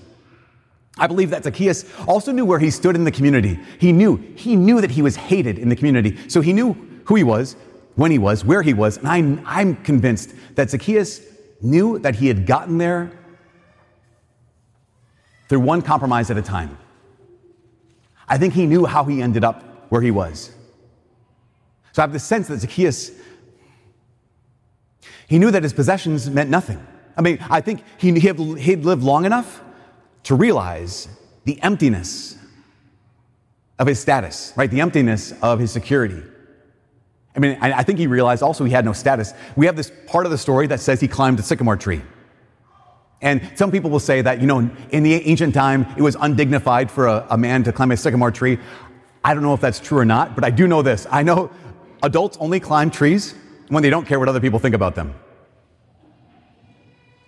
I 0.97 1.07
believe 1.09 1.31
that 1.31 1.45
Zacchaeus 1.45 1.85
also 2.07 2.31
knew 2.31 2.45
where 2.45 2.61
he 2.61 2.71
stood 2.71 2.95
in 2.95 3.05
the 3.05 3.11
community. 3.11 3.59
He 3.81 3.91
knew, 3.93 4.17
he 4.37 4.55
knew 4.55 4.81
that 4.81 4.93
he 4.93 5.03
was 5.03 5.17
hated 5.17 5.59
in 5.59 5.69
the 5.69 5.77
community. 5.77 6.29
So 6.29 6.41
he 6.41 6.53
knew 6.53 6.75
who 7.07 7.17
he 7.17 7.25
was, 7.25 7.57
when 7.97 8.11
he 8.11 8.19
was, 8.19 8.45
where 8.45 8.63
he 8.63 8.75
was. 8.75 8.99
And 8.99 9.09
I'm, 9.09 9.43
I'm 9.45 9.77
convinced 9.77 10.35
that 10.55 10.71
Zacchaeus 10.71 11.21
knew 11.61 11.99
that 12.01 12.17
he 12.17 12.29
had 12.29 12.47
gotten 12.47 12.79
there 12.79 13.11
through 15.49 15.61
one 15.61 15.83
compromise 15.83 16.31
at 16.31 16.37
a 16.37 16.43
time. 16.43 16.79
I 18.29 18.39
think 18.39 18.55
he 18.55 18.67
knew 18.67 18.87
how 18.87 19.05
he 19.05 19.21
ended 19.21 19.45
up 19.45 19.91
where 19.91 20.01
he 20.01 20.11
was. 20.11 20.51
So 21.93 22.03
I 22.03 22.05
have 22.05 22.13
the 22.13 22.19
sense 22.19 22.49
that 22.49 22.61
Zacchaeus, 22.61 23.13
he 25.29 25.39
knew 25.39 25.51
that 25.51 25.63
his 25.63 25.73
possessions 25.73 26.31
meant 26.31 26.51
nothing. 26.51 26.85
I 27.17 27.21
mean, 27.21 27.39
I 27.49 27.61
think 27.61 27.85
he, 27.99 28.19
he'd 28.19 28.85
lived 28.85 29.03
long 29.03 29.25
enough 29.25 29.61
to 30.25 30.35
realize 30.35 31.09
the 31.45 31.61
emptiness 31.63 32.37
of 33.79 33.87
his 33.87 34.01
status, 34.01 34.53
right? 34.57 34.71
The 34.71 34.81
emptiness 34.81 35.33
of 35.43 35.59
his 35.59 35.71
security. 35.73 36.23
I 37.37 37.41
mean, 37.41 37.59
I, 37.61 37.83
think 37.83 37.99
he 37.99 38.07
realized 38.07 38.43
also 38.43 38.65
he 38.65 38.71
had 38.71 38.85
no 38.85 38.93
status. 38.93 39.35
We 39.57 39.67
have 39.67 39.75
this 39.75 39.91
part 40.07 40.25
of 40.25 40.31
the 40.31 40.39
story 40.39 40.69
that 40.69 40.81
says 40.81 41.01
he 41.01 41.09
climbed 41.09 41.41
a 41.41 41.43
sycamore 41.43 41.77
tree. 41.77 42.01
And 43.21 43.51
some 43.57 43.73
people 43.73 43.91
will 43.91 44.01
say 44.01 44.23
that, 44.23 44.41
you 44.41 44.47
know, 44.47 44.71
in 44.91 45.03
the 45.03 45.15
ancient 45.15 45.55
time, 45.55 45.87
it 45.97 46.03
was 46.03 46.17
undignified 46.21 46.91
for 46.91 47.07
a, 47.09 47.27
a, 47.31 47.39
man 47.39 47.65
to 47.65 47.73
climb 47.73 47.91
a 47.91 47.97
sycamore 47.97 48.31
tree. 48.31 48.59
I 49.25 49.35
don't 49.35 49.43
know 49.43 49.55
if 49.55 49.61
that's 49.61 49.81
true 49.81 49.99
or 49.99 50.05
not, 50.05 50.35
but 50.35 50.45
I 50.45 50.51
do 50.51 50.69
know 50.69 50.83
this. 50.83 51.07
I 51.11 51.23
know 51.23 51.51
adults 52.03 52.37
only 52.39 52.61
climb 52.61 52.91
trees 52.91 53.35
when 53.69 53.83
they 53.83 53.91
don't 53.91 54.07
care 54.07 54.19
what 54.19 54.29
other 54.29 54.41
people 54.41 54.59
think 54.59 54.75
about 54.75 54.95
them. 54.95 55.15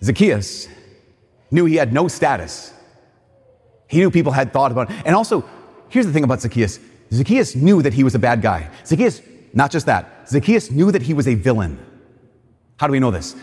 Zacchaeus 0.05 0.69
knew 1.51 1.65
he 1.65 1.77
had 1.77 1.93
no 1.93 2.07
status. 2.07 2.75
He 3.89 3.99
knew 3.99 4.11
people 4.11 4.33
had 4.33 4.53
thought 4.53 4.73
about 4.73 4.91
it. 4.91 4.97
And 5.05 5.15
also, 5.15 5.45
here's 5.89 6.07
the 6.07 6.13
thing 6.13 6.25
about 6.25 6.41
Zacchaeus 6.41 6.81
Zacchaeus 7.13 7.55
knew 7.55 7.83
that 7.83 7.95
he 7.95 8.03
was 8.03 8.15
a 8.15 8.19
bad 8.19 8.43
guy. 8.43 8.69
Zacchaeus, 8.85 9.23
not 9.53 9.71
just 9.71 9.87
that, 9.87 10.29
Zacchaeus 10.29 10.71
knew 10.71 10.91
that 10.91 11.03
he 11.03 11.15
was 11.15 11.29
a 11.29 11.35
villain. 11.35 11.79
How 12.79 12.87
do 12.87 12.93
we 12.93 12.99
know 12.99 13.11
this? 13.11 13.37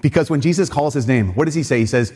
Because 0.00 0.30
when 0.30 0.40
Jesus 0.40 0.70
calls 0.70 0.94
his 0.94 1.06
name, 1.06 1.34
what 1.34 1.44
does 1.44 1.54
he 1.54 1.62
say? 1.62 1.78
He 1.80 1.86
says, 1.86 2.12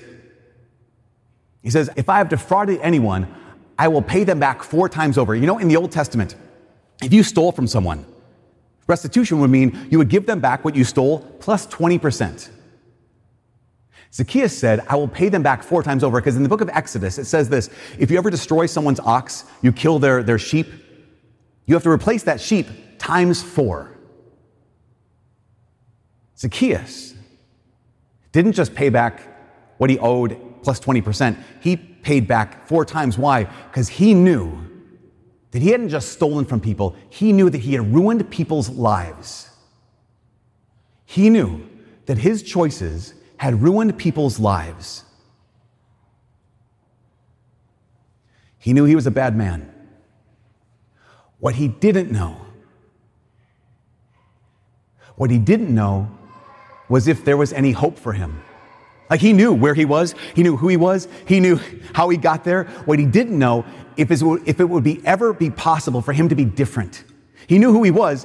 he 1.63 1.71
says, 1.71 1.91
if 1.97 2.09
I 2.09 2.19
have 2.19 2.29
defrauded 2.29 2.81
anyone, 2.81 3.33
I 3.79 3.89
will 3.89 4.03
pay 4.03 4.25
them 4.25 4.41
back 4.41 4.63
four 4.63 4.89
times 4.89 5.19
over. 5.19 5.35
You 5.35 5.47
know, 5.47 5.59
in 5.59 5.69
the 5.69 5.77
Old 5.77 5.93
Testament, 5.93 6.35
if 7.03 7.13
you 7.13 7.23
stole 7.23 7.53
from 7.53 7.67
someone, 7.67 8.05
restitution 8.87 9.41
would 9.41 9.51
mean 9.51 9.89
you 9.91 9.99
would 9.99 10.09
give 10.09 10.27
them 10.27 10.41
back 10.41 10.65
what 10.65 10.75
you 10.75 10.85
stole 10.85 11.21
plus 11.41 11.67
20%. 11.67 12.51
Zacchaeus 14.15 14.57
said, 14.57 14.81
I 14.89 14.97
will 14.97 15.09
pay 15.09 15.31
them 15.31 15.43
back 15.43 15.63
four 15.63 15.83
times 15.83 16.05
over. 16.05 16.21
Because 16.21 16.37
in 16.37 16.43
the 16.43 16.49
book 16.49 16.61
of 16.61 16.69
Exodus, 16.69 17.19
it 17.19 17.25
says 17.25 17.49
this 17.49 17.71
if 17.99 18.11
you 18.11 18.19
ever 18.19 18.31
destroy 18.31 18.67
someone's 18.67 19.01
ox, 19.01 19.45
you 19.63 19.73
kill 19.73 19.99
their, 19.99 20.23
their 20.23 20.39
sheep, 20.39 20.67
you 21.67 21.75
have 21.75 21.83
to 21.85 21.91
replace 21.91 22.23
that 22.25 22.41
sheep 22.41 22.67
times 22.99 23.43
four. 23.43 23.97
Zacchaeus 26.37 27.15
didn't 28.33 28.53
just 28.53 28.75
pay 28.75 28.89
back 28.89 29.23
what 29.79 29.91
he 29.91 29.99
owed 29.99 30.39
plus 30.63 30.79
20%, 30.79 31.37
he 31.61 31.77
paid 31.77 32.29
back 32.29 32.67
four 32.69 32.85
times. 32.85 33.19
Why? 33.19 33.45
Because 33.45 33.89
he 33.89 34.15
knew 34.15 34.59
that 35.51 35.61
he 35.61 35.71
hadn't 35.71 35.89
just 35.89 36.13
stolen 36.13 36.45
from 36.45 36.61
people, 36.61 36.97
he 37.11 37.33
knew 37.33 37.51
that 37.51 37.59
he 37.59 37.73
had 37.73 37.93
ruined 37.93 38.29
people's 38.31 38.69
lives. 38.69 39.51
He 41.05 41.31
knew 41.31 41.69
that 42.07 42.19
his 42.19 42.43
choices 42.43 43.15
had 43.43 43.61
ruined 43.61 43.99
people's 43.99 44.39
lives. 44.39 45.03
He 48.57 48.73
knew 48.73 48.85
he 48.85 48.95
was 48.95 49.09
a 49.09 49.11
bad 49.11 49.37
man. 49.37 49.69
What 51.41 51.57
he 51.57 51.67
didn't 51.67 52.13
know, 52.13 52.37
what 55.17 55.33
he 55.33 55.39
didn't 55.39 55.75
know 55.75 56.09
was 56.89 57.09
if 57.09 57.25
there 57.25 57.37
was 57.37 57.53
any 57.53 57.73
hope 57.73 57.99
for 57.99 58.13
him. 58.13 58.41
Like 59.11 59.19
he 59.19 59.33
knew 59.33 59.53
where 59.53 59.75
he 59.75 59.87
was, 59.87 60.15
he 60.37 60.45
knew 60.45 60.57
who 60.57 60.69
he 60.69 60.77
was, 60.77 61.09
he 61.27 61.41
knew 61.41 61.59
how 61.95 62.11
he 62.11 62.17
got 62.17 62.45
there. 62.45 62.67
What 62.85 63.01
he 63.01 63.07
didn't 63.07 63.37
know 63.37 63.65
if, 63.97 64.13
it 64.13 64.69
would 64.69 64.85
be 64.85 65.05
ever 65.05 65.33
be 65.33 65.51
possible 65.51 66.01
for 66.01 66.13
him 66.13 66.29
to 66.29 66.37
be 66.37 66.45
different. 66.45 67.03
He 67.49 67.59
knew 67.59 67.73
who 67.73 67.83
he 67.83 67.91
was. 67.91 68.25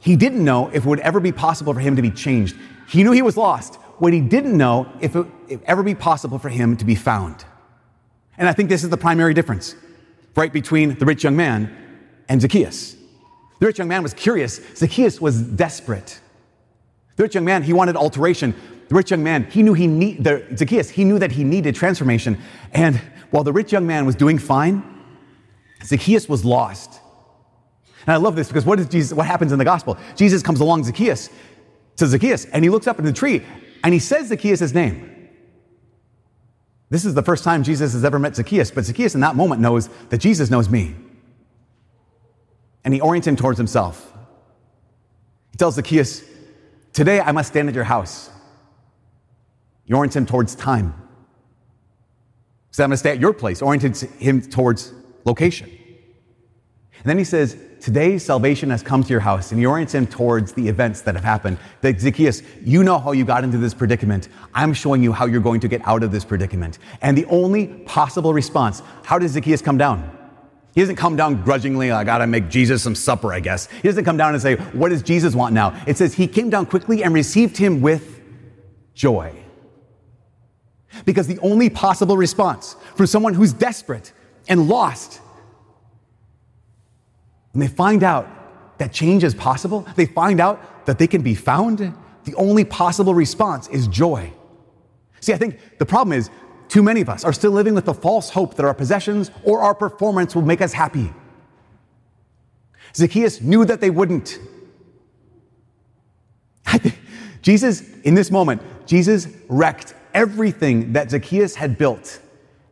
He 0.00 0.16
didn't 0.16 0.44
know 0.44 0.68
if 0.68 0.84
it 0.84 0.86
would 0.86 1.00
ever 1.00 1.18
be 1.18 1.32
possible 1.32 1.72
for 1.72 1.80
him 1.80 1.96
to 1.96 2.02
be 2.02 2.10
changed. 2.10 2.54
He 2.86 3.02
knew 3.02 3.12
he 3.12 3.22
was 3.22 3.38
lost. 3.38 3.78
What 4.04 4.12
he 4.12 4.20
didn't 4.20 4.54
know 4.54 4.86
if 5.00 5.16
it 5.16 5.26
if 5.48 5.62
ever 5.62 5.82
be 5.82 5.94
possible 5.94 6.38
for 6.38 6.50
him 6.50 6.76
to 6.76 6.84
be 6.84 6.94
found. 6.94 7.42
And 8.36 8.46
I 8.46 8.52
think 8.52 8.68
this 8.68 8.84
is 8.84 8.90
the 8.90 8.98
primary 8.98 9.32
difference, 9.32 9.74
right, 10.36 10.52
between 10.52 10.98
the 10.98 11.06
rich 11.06 11.24
young 11.24 11.36
man 11.36 11.74
and 12.28 12.38
Zacchaeus. 12.38 12.96
The 13.60 13.66
rich 13.66 13.78
young 13.78 13.88
man 13.88 14.02
was 14.02 14.12
curious. 14.12 14.60
Zacchaeus 14.76 15.22
was 15.22 15.40
desperate. 15.40 16.20
The 17.16 17.22
rich 17.22 17.34
young 17.34 17.46
man, 17.46 17.62
he 17.62 17.72
wanted 17.72 17.96
alteration. 17.96 18.54
The 18.88 18.94
rich 18.94 19.10
young 19.10 19.24
man, 19.24 19.44
he 19.44 19.62
knew 19.62 19.72
he 19.72 19.86
need 19.86 20.22
the 20.22 20.54
Zacchaeus, 20.54 20.90
he 20.90 21.02
knew 21.02 21.18
that 21.18 21.32
he 21.32 21.42
needed 21.42 21.74
transformation. 21.74 22.36
And 22.72 23.00
while 23.30 23.42
the 23.42 23.54
rich 23.54 23.72
young 23.72 23.86
man 23.86 24.04
was 24.04 24.16
doing 24.16 24.36
fine, 24.36 24.84
Zacchaeus 25.82 26.28
was 26.28 26.44
lost. 26.44 27.00
And 28.06 28.12
I 28.12 28.16
love 28.16 28.36
this 28.36 28.48
because 28.48 28.66
what 28.66 28.78
is 28.78 28.86
Jesus, 28.86 29.16
what 29.16 29.26
happens 29.26 29.50
in 29.50 29.58
the 29.58 29.64
gospel? 29.64 29.96
Jesus 30.14 30.42
comes 30.42 30.60
along 30.60 30.84
Zacchaeus 30.84 31.30
to 31.96 32.06
Zacchaeus 32.06 32.44
and 32.44 32.62
he 32.62 32.68
looks 32.68 32.86
up 32.86 32.98
in 32.98 33.06
the 33.06 33.12
tree 33.14 33.42
and 33.84 33.92
he 33.92 34.00
says 34.00 34.28
Zacchaeus' 34.28 34.60
his 34.60 34.74
name. 34.74 35.28
This 36.88 37.04
is 37.04 37.14
the 37.14 37.22
first 37.22 37.44
time 37.44 37.62
Jesus 37.62 37.92
has 37.92 38.04
ever 38.04 38.18
met 38.18 38.34
Zacchaeus, 38.34 38.70
but 38.70 38.84
Zacchaeus 38.84 39.14
in 39.14 39.20
that 39.20 39.36
moment 39.36 39.60
knows 39.60 39.88
that 40.08 40.18
Jesus 40.18 40.50
knows 40.50 40.70
me. 40.70 40.94
And 42.82 42.94
he 42.94 43.00
orients 43.00 43.26
him 43.26 43.36
towards 43.36 43.58
himself. 43.58 44.12
He 45.52 45.58
tells 45.58 45.74
Zacchaeus, 45.74 46.24
Today 46.92 47.20
I 47.20 47.32
must 47.32 47.50
stand 47.50 47.68
at 47.68 47.74
your 47.74 47.84
house. 47.84 48.30
He 49.84 49.92
orients 49.92 50.16
him 50.16 50.24
towards 50.24 50.54
time. 50.54 50.94
So 52.70 52.84
I'm 52.84 52.88
going 52.88 52.94
to 52.94 52.98
stay 52.98 53.10
at 53.10 53.20
your 53.20 53.32
place, 53.34 53.60
oriented 53.60 53.96
him 54.18 54.40
towards 54.40 54.92
location. 55.24 55.70
And 56.98 57.04
then 57.04 57.18
he 57.18 57.24
says, 57.24 57.56
Today 57.80 58.16
salvation 58.16 58.70
has 58.70 58.82
come 58.82 59.02
to 59.02 59.10
your 59.10 59.20
house, 59.20 59.50
and 59.50 59.60
he 59.60 59.66
orients 59.66 59.94
him 59.94 60.06
towards 60.06 60.54
the 60.54 60.66
events 60.68 61.02
that 61.02 61.14
have 61.14 61.24
happened. 61.24 61.58
That 61.82 62.00
Zacchaeus, 62.00 62.42
you 62.64 62.82
know 62.82 62.98
how 62.98 63.12
you 63.12 63.26
got 63.26 63.44
into 63.44 63.58
this 63.58 63.74
predicament. 63.74 64.28
I'm 64.54 64.72
showing 64.72 65.02
you 65.02 65.12
how 65.12 65.26
you're 65.26 65.42
going 65.42 65.60
to 65.60 65.68
get 65.68 65.86
out 65.86 66.02
of 66.02 66.10
this 66.10 66.24
predicament. 66.24 66.78
And 67.02 67.18
the 67.18 67.26
only 67.26 67.66
possible 67.66 68.32
response, 68.32 68.80
how 69.02 69.18
does 69.18 69.32
Zacchaeus 69.32 69.60
come 69.60 69.76
down? 69.76 70.10
He 70.74 70.80
doesn't 70.80 70.96
come 70.96 71.14
down 71.14 71.42
grudgingly, 71.42 71.90
I 71.90 72.02
gotta 72.04 72.26
make 72.26 72.48
Jesus 72.48 72.82
some 72.82 72.94
supper, 72.94 73.32
I 73.32 73.40
guess. 73.40 73.66
He 73.66 73.82
doesn't 73.82 74.04
come 74.04 74.16
down 74.16 74.32
and 74.32 74.42
say, 74.42 74.56
What 74.72 74.88
does 74.88 75.02
Jesus 75.02 75.34
want 75.34 75.54
now? 75.54 75.80
It 75.86 75.96
says 75.96 76.14
he 76.14 76.26
came 76.26 76.50
down 76.50 76.66
quickly 76.66 77.04
and 77.04 77.14
received 77.14 77.56
him 77.56 77.80
with 77.80 78.20
joy. 78.94 79.32
Because 81.04 81.26
the 81.26 81.38
only 81.40 81.70
possible 81.70 82.16
response 82.16 82.76
from 82.96 83.06
someone 83.06 83.34
who's 83.34 83.52
desperate 83.52 84.12
and 84.48 84.68
lost, 84.68 85.20
when 87.54 87.60
they 87.60 87.72
find 87.72 88.02
out 88.02 88.28
that 88.78 88.92
change 88.92 89.22
is 89.22 89.32
possible, 89.32 89.86
they 89.94 90.06
find 90.06 90.40
out 90.40 90.86
that 90.86 90.98
they 90.98 91.06
can 91.06 91.22
be 91.22 91.36
found, 91.36 91.94
the 92.24 92.34
only 92.34 92.64
possible 92.64 93.14
response 93.14 93.68
is 93.68 93.86
joy. 93.86 94.32
See, 95.20 95.32
I 95.32 95.38
think 95.38 95.78
the 95.78 95.86
problem 95.86 96.18
is 96.18 96.30
too 96.68 96.82
many 96.82 97.00
of 97.00 97.08
us 97.08 97.24
are 97.24 97.32
still 97.32 97.52
living 97.52 97.74
with 97.74 97.84
the 97.84 97.94
false 97.94 98.30
hope 98.30 98.56
that 98.56 98.66
our 98.66 98.74
possessions 98.74 99.30
or 99.44 99.60
our 99.60 99.74
performance 99.74 100.34
will 100.34 100.42
make 100.42 100.60
us 100.60 100.72
happy. 100.72 101.12
Zacchaeus 102.96 103.40
knew 103.40 103.64
that 103.64 103.80
they 103.80 103.90
wouldn't. 103.90 104.40
Jesus, 107.42 107.88
in 108.00 108.14
this 108.14 108.32
moment, 108.32 108.62
Jesus 108.84 109.28
wrecked 109.48 109.94
everything 110.12 110.92
that 110.94 111.10
Zacchaeus 111.12 111.54
had 111.54 111.78
built, 111.78 112.18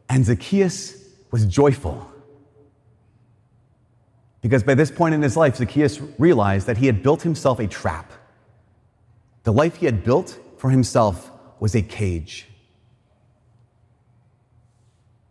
and 0.09 0.25
Zacchaeus 0.25 0.97
was 1.31 1.47
joyful. 1.47 2.12
Because 4.43 4.65
by 4.65 4.75
this 4.75 4.91
point 4.91 5.15
in 5.15 5.23
his 5.23 5.37
life, 5.37 5.57
Zacchaeus 5.57 6.01
realized 6.19 6.67
that 6.67 6.77
he 6.77 6.87
had 6.87 7.03
built 7.03 7.23
himself 7.23 7.61
a 7.61 7.67
trap. 7.67 8.13
The 9.45 9.53
life 9.53 9.77
he 9.77 9.87
had 9.87 10.05
built 10.05 10.39
for 10.59 10.69
himself 10.69 11.31
was 11.61 11.75
a 11.75 11.83
cage. 11.83 12.49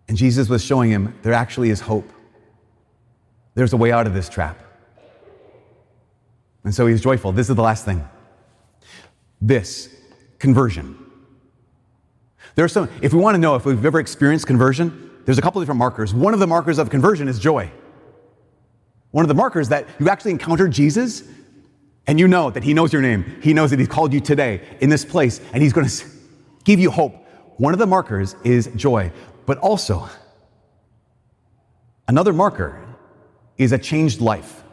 And 0.08 0.17
Jesus 0.17 0.50
was 0.50 0.63
showing 0.63 0.89
him 0.89 1.13
there 1.21 1.34
actually 1.34 1.69
is 1.69 1.82
hope. 1.82 2.10
There's 3.54 3.74
a 3.74 3.78
way 3.78 3.91
out 3.91 4.08
of 4.08 4.13
this 4.13 4.30
trap. 4.30 4.62
And 6.63 6.74
so 6.74 6.88
he's 6.88 7.02
joyful. 7.02 7.32
This 7.34 7.50
is 7.50 7.56
the 7.56 7.62
last 7.62 7.86
thing. 7.86 8.08
This 9.41 9.93
conversion. 10.39 10.97
There's 12.56 12.71
some, 12.71 12.89
if 13.02 13.13
we 13.13 13.19
want 13.19 13.36
to 13.36 13.39
know 13.39 13.56
if 13.56 13.65
we've 13.65 13.86
ever 13.86 14.00
experienced 14.00 14.47
conversion, 14.47 15.12
there's 15.26 15.38
a 15.38 15.41
couple 15.41 15.62
different 15.62 15.80
markers. 15.80 16.13
One 16.13 16.34
of 16.34 16.39
the 16.39 16.47
markers 16.47 16.78
of 16.78 16.89
conversion 16.89 17.28
is 17.28 17.39
joy. 17.39 17.71
One 19.12 19.24
of 19.24 19.30
the 19.30 19.36
markers 19.36 19.69
that 19.69 19.88
you 20.00 20.10
actually 20.10 20.32
encountered 20.32 20.71
Jesus 20.71 21.24
and 22.08 22.19
you 22.19 22.28
know 22.28 22.50
that 22.50 22.63
He 22.63 22.74
knows 22.74 22.91
your 22.91 23.02
name. 23.02 23.39
He 23.41 23.54
knows 23.54 23.69
that 23.69 23.80
He's 23.80 23.88
called 23.88 24.13
you 24.13 24.21
today 24.21 24.62
in 24.80 24.89
this 24.89 25.06
place 25.06 25.39
and 25.54 25.62
He's 25.62 25.74
going 25.74 25.88
to 25.88 26.06
give 26.63 26.80
you 26.80 26.89
hope. 26.91 27.15
One 27.58 27.74
of 27.74 27.80
the 27.80 27.86
markers 27.86 28.36
is 28.43 28.69
joy, 28.76 29.12
but 29.45 29.58
also 29.60 30.10
another 32.08 32.34
marker 32.34 32.84
is 33.58 33.71
a 33.71 33.78
changed 33.78 34.21
life. 34.21 34.63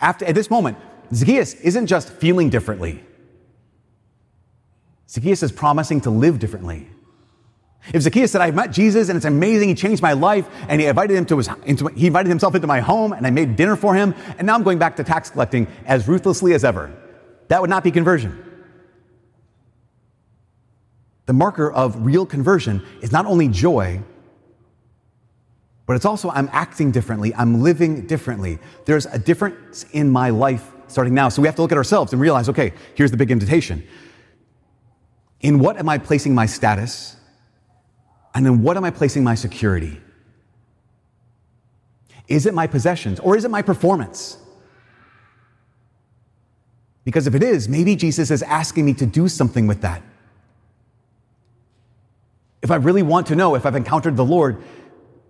After, 0.00 0.24
at 0.24 0.34
this 0.34 0.50
moment, 0.50 0.78
Zacchaeus 1.14 1.54
isn't 1.54 1.86
just 1.86 2.10
feeling 2.10 2.50
differently. 2.50 3.04
Zacchaeus 5.08 5.42
is 5.44 5.52
promising 5.52 6.00
to 6.00 6.10
live 6.10 6.38
differently. 6.40 6.88
If 7.94 8.02
Zacchaeus 8.02 8.32
said, 8.32 8.40
I've 8.40 8.54
met 8.54 8.72
Jesus 8.72 9.08
and 9.08 9.16
it's 9.16 9.26
amazing, 9.26 9.68
he 9.68 9.74
changed 9.74 10.02
my 10.02 10.12
life, 10.12 10.48
and 10.68 10.80
he 10.80 10.86
invited 10.86 11.16
him 11.16 11.24
to 11.26 11.36
his, 11.36 11.48
into, 11.64 11.86
he 11.88 12.08
invited 12.08 12.28
himself 12.28 12.54
into 12.54 12.66
my 12.66 12.80
home, 12.80 13.12
and 13.12 13.26
I 13.26 13.30
made 13.30 13.56
dinner 13.56 13.76
for 13.76 13.94
him, 13.94 14.14
and 14.38 14.46
now 14.46 14.54
I'm 14.54 14.62
going 14.62 14.78
back 14.78 14.96
to 14.96 15.04
tax 15.04 15.30
collecting 15.30 15.66
as 15.86 16.08
ruthlessly 16.08 16.52
as 16.54 16.64
ever. 16.64 16.92
That 17.48 17.60
would 17.60 17.70
not 17.70 17.84
be 17.84 17.90
conversion. 17.90 18.42
The 21.26 21.32
marker 21.32 21.70
of 21.70 22.04
real 22.04 22.26
conversion 22.26 22.84
is 23.02 23.12
not 23.12 23.26
only 23.26 23.48
joy, 23.48 24.02
but 25.86 25.94
it's 25.94 26.04
also 26.04 26.30
I'm 26.30 26.48
acting 26.52 26.90
differently, 26.90 27.34
I'm 27.34 27.62
living 27.62 28.06
differently. 28.06 28.58
There's 28.84 29.06
a 29.06 29.18
difference 29.18 29.84
in 29.92 30.10
my 30.10 30.30
life 30.30 30.72
starting 30.88 31.14
now. 31.14 31.28
So 31.28 31.42
we 31.42 31.48
have 31.48 31.56
to 31.56 31.62
look 31.62 31.72
at 31.72 31.78
ourselves 31.78 32.12
and 32.12 32.20
realize 32.20 32.48
okay, 32.48 32.72
here's 32.94 33.10
the 33.10 33.16
big 33.16 33.30
invitation. 33.30 33.86
In 35.40 35.58
what 35.58 35.76
am 35.76 35.88
I 35.88 35.98
placing 35.98 36.34
my 36.34 36.46
status? 36.46 37.16
And 38.36 38.44
then 38.44 38.62
what 38.62 38.76
am 38.76 38.84
I 38.84 38.90
placing 38.90 39.24
my 39.24 39.34
security? 39.34 39.98
Is 42.28 42.44
it 42.44 42.52
my 42.52 42.66
possessions 42.66 43.18
or 43.18 43.34
is 43.34 43.46
it 43.46 43.50
my 43.50 43.62
performance? 43.62 44.36
Because 47.02 47.26
if 47.26 47.34
it 47.34 47.42
is, 47.42 47.66
maybe 47.66 47.96
Jesus 47.96 48.30
is 48.30 48.42
asking 48.42 48.84
me 48.84 48.92
to 48.92 49.06
do 49.06 49.26
something 49.26 49.66
with 49.66 49.80
that. 49.80 50.02
If 52.60 52.70
I 52.70 52.76
really 52.76 53.02
want 53.02 53.26
to 53.28 53.36
know 53.36 53.54
if 53.54 53.64
I've 53.64 53.74
encountered 53.74 54.18
the 54.18 54.24
Lord, 54.24 54.62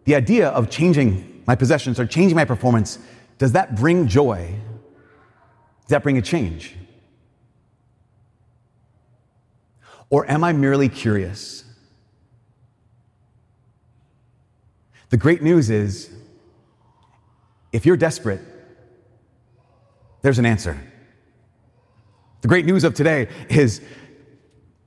the 0.04 0.16
idea 0.16 0.48
of 0.48 0.68
changing 0.68 1.44
my 1.46 1.54
possessions 1.54 2.00
or 2.00 2.06
changing 2.06 2.34
my 2.34 2.44
performance, 2.44 2.98
does 3.38 3.52
that 3.52 3.76
bring 3.76 4.08
joy? 4.08 4.52
Does 5.82 5.90
that 5.90 6.02
bring 6.02 6.18
a 6.18 6.22
change? 6.22 6.74
Or 10.10 10.28
am 10.28 10.42
I 10.42 10.52
merely 10.52 10.88
curious? 10.88 11.65
The 15.10 15.16
great 15.16 15.42
news 15.42 15.70
is 15.70 16.10
if 17.72 17.86
you're 17.86 17.96
desperate, 17.96 18.40
there's 20.22 20.38
an 20.38 20.46
answer. 20.46 20.80
The 22.40 22.48
great 22.48 22.64
news 22.64 22.84
of 22.84 22.94
today 22.94 23.28
is 23.48 23.80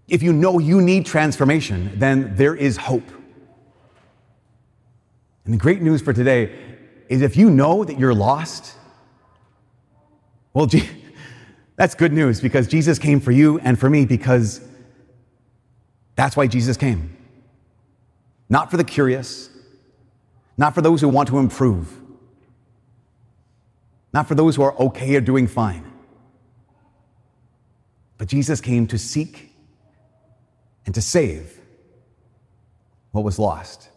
if 0.07 0.23
you 0.23 0.33
know 0.33 0.59
you 0.59 0.81
need 0.81 1.05
transformation, 1.05 1.91
then 1.95 2.35
there 2.35 2.55
is 2.55 2.77
hope. 2.77 3.07
And 5.45 5.53
the 5.53 5.57
great 5.57 5.81
news 5.81 6.01
for 6.01 6.13
today 6.13 6.51
is 7.07 7.21
if 7.21 7.37
you 7.37 7.49
know 7.49 7.83
that 7.83 7.99
you're 7.99 8.13
lost, 8.13 8.75
well, 10.53 10.67
that's 11.75 11.95
good 11.95 12.11
news 12.11 12.41
because 12.41 12.67
Jesus 12.67 12.99
came 12.99 13.19
for 13.19 13.31
you 13.31 13.59
and 13.59 13.79
for 13.79 13.89
me 13.89 14.05
because 14.05 14.61
that's 16.15 16.35
why 16.35 16.47
Jesus 16.47 16.75
came. 16.75 17.15
Not 18.49 18.69
for 18.69 18.77
the 18.77 18.83
curious, 18.83 19.49
not 20.59 20.75
for 20.75 20.81
those 20.81 20.99
who 20.99 21.07
want 21.07 21.29
to 21.29 21.37
improve, 21.37 22.01
not 24.11 24.27
for 24.27 24.35
those 24.35 24.57
who 24.57 24.61
are 24.61 24.77
okay 24.77 25.15
or 25.15 25.21
doing 25.21 25.47
fine. 25.47 25.89
But 28.17 28.27
Jesus 28.27 28.59
came 28.59 28.85
to 28.87 28.97
seek 28.97 29.53
and 30.85 30.93
to 30.93 31.01
save 31.01 31.57
what 33.11 33.23
was 33.23 33.39
lost. 33.39 33.87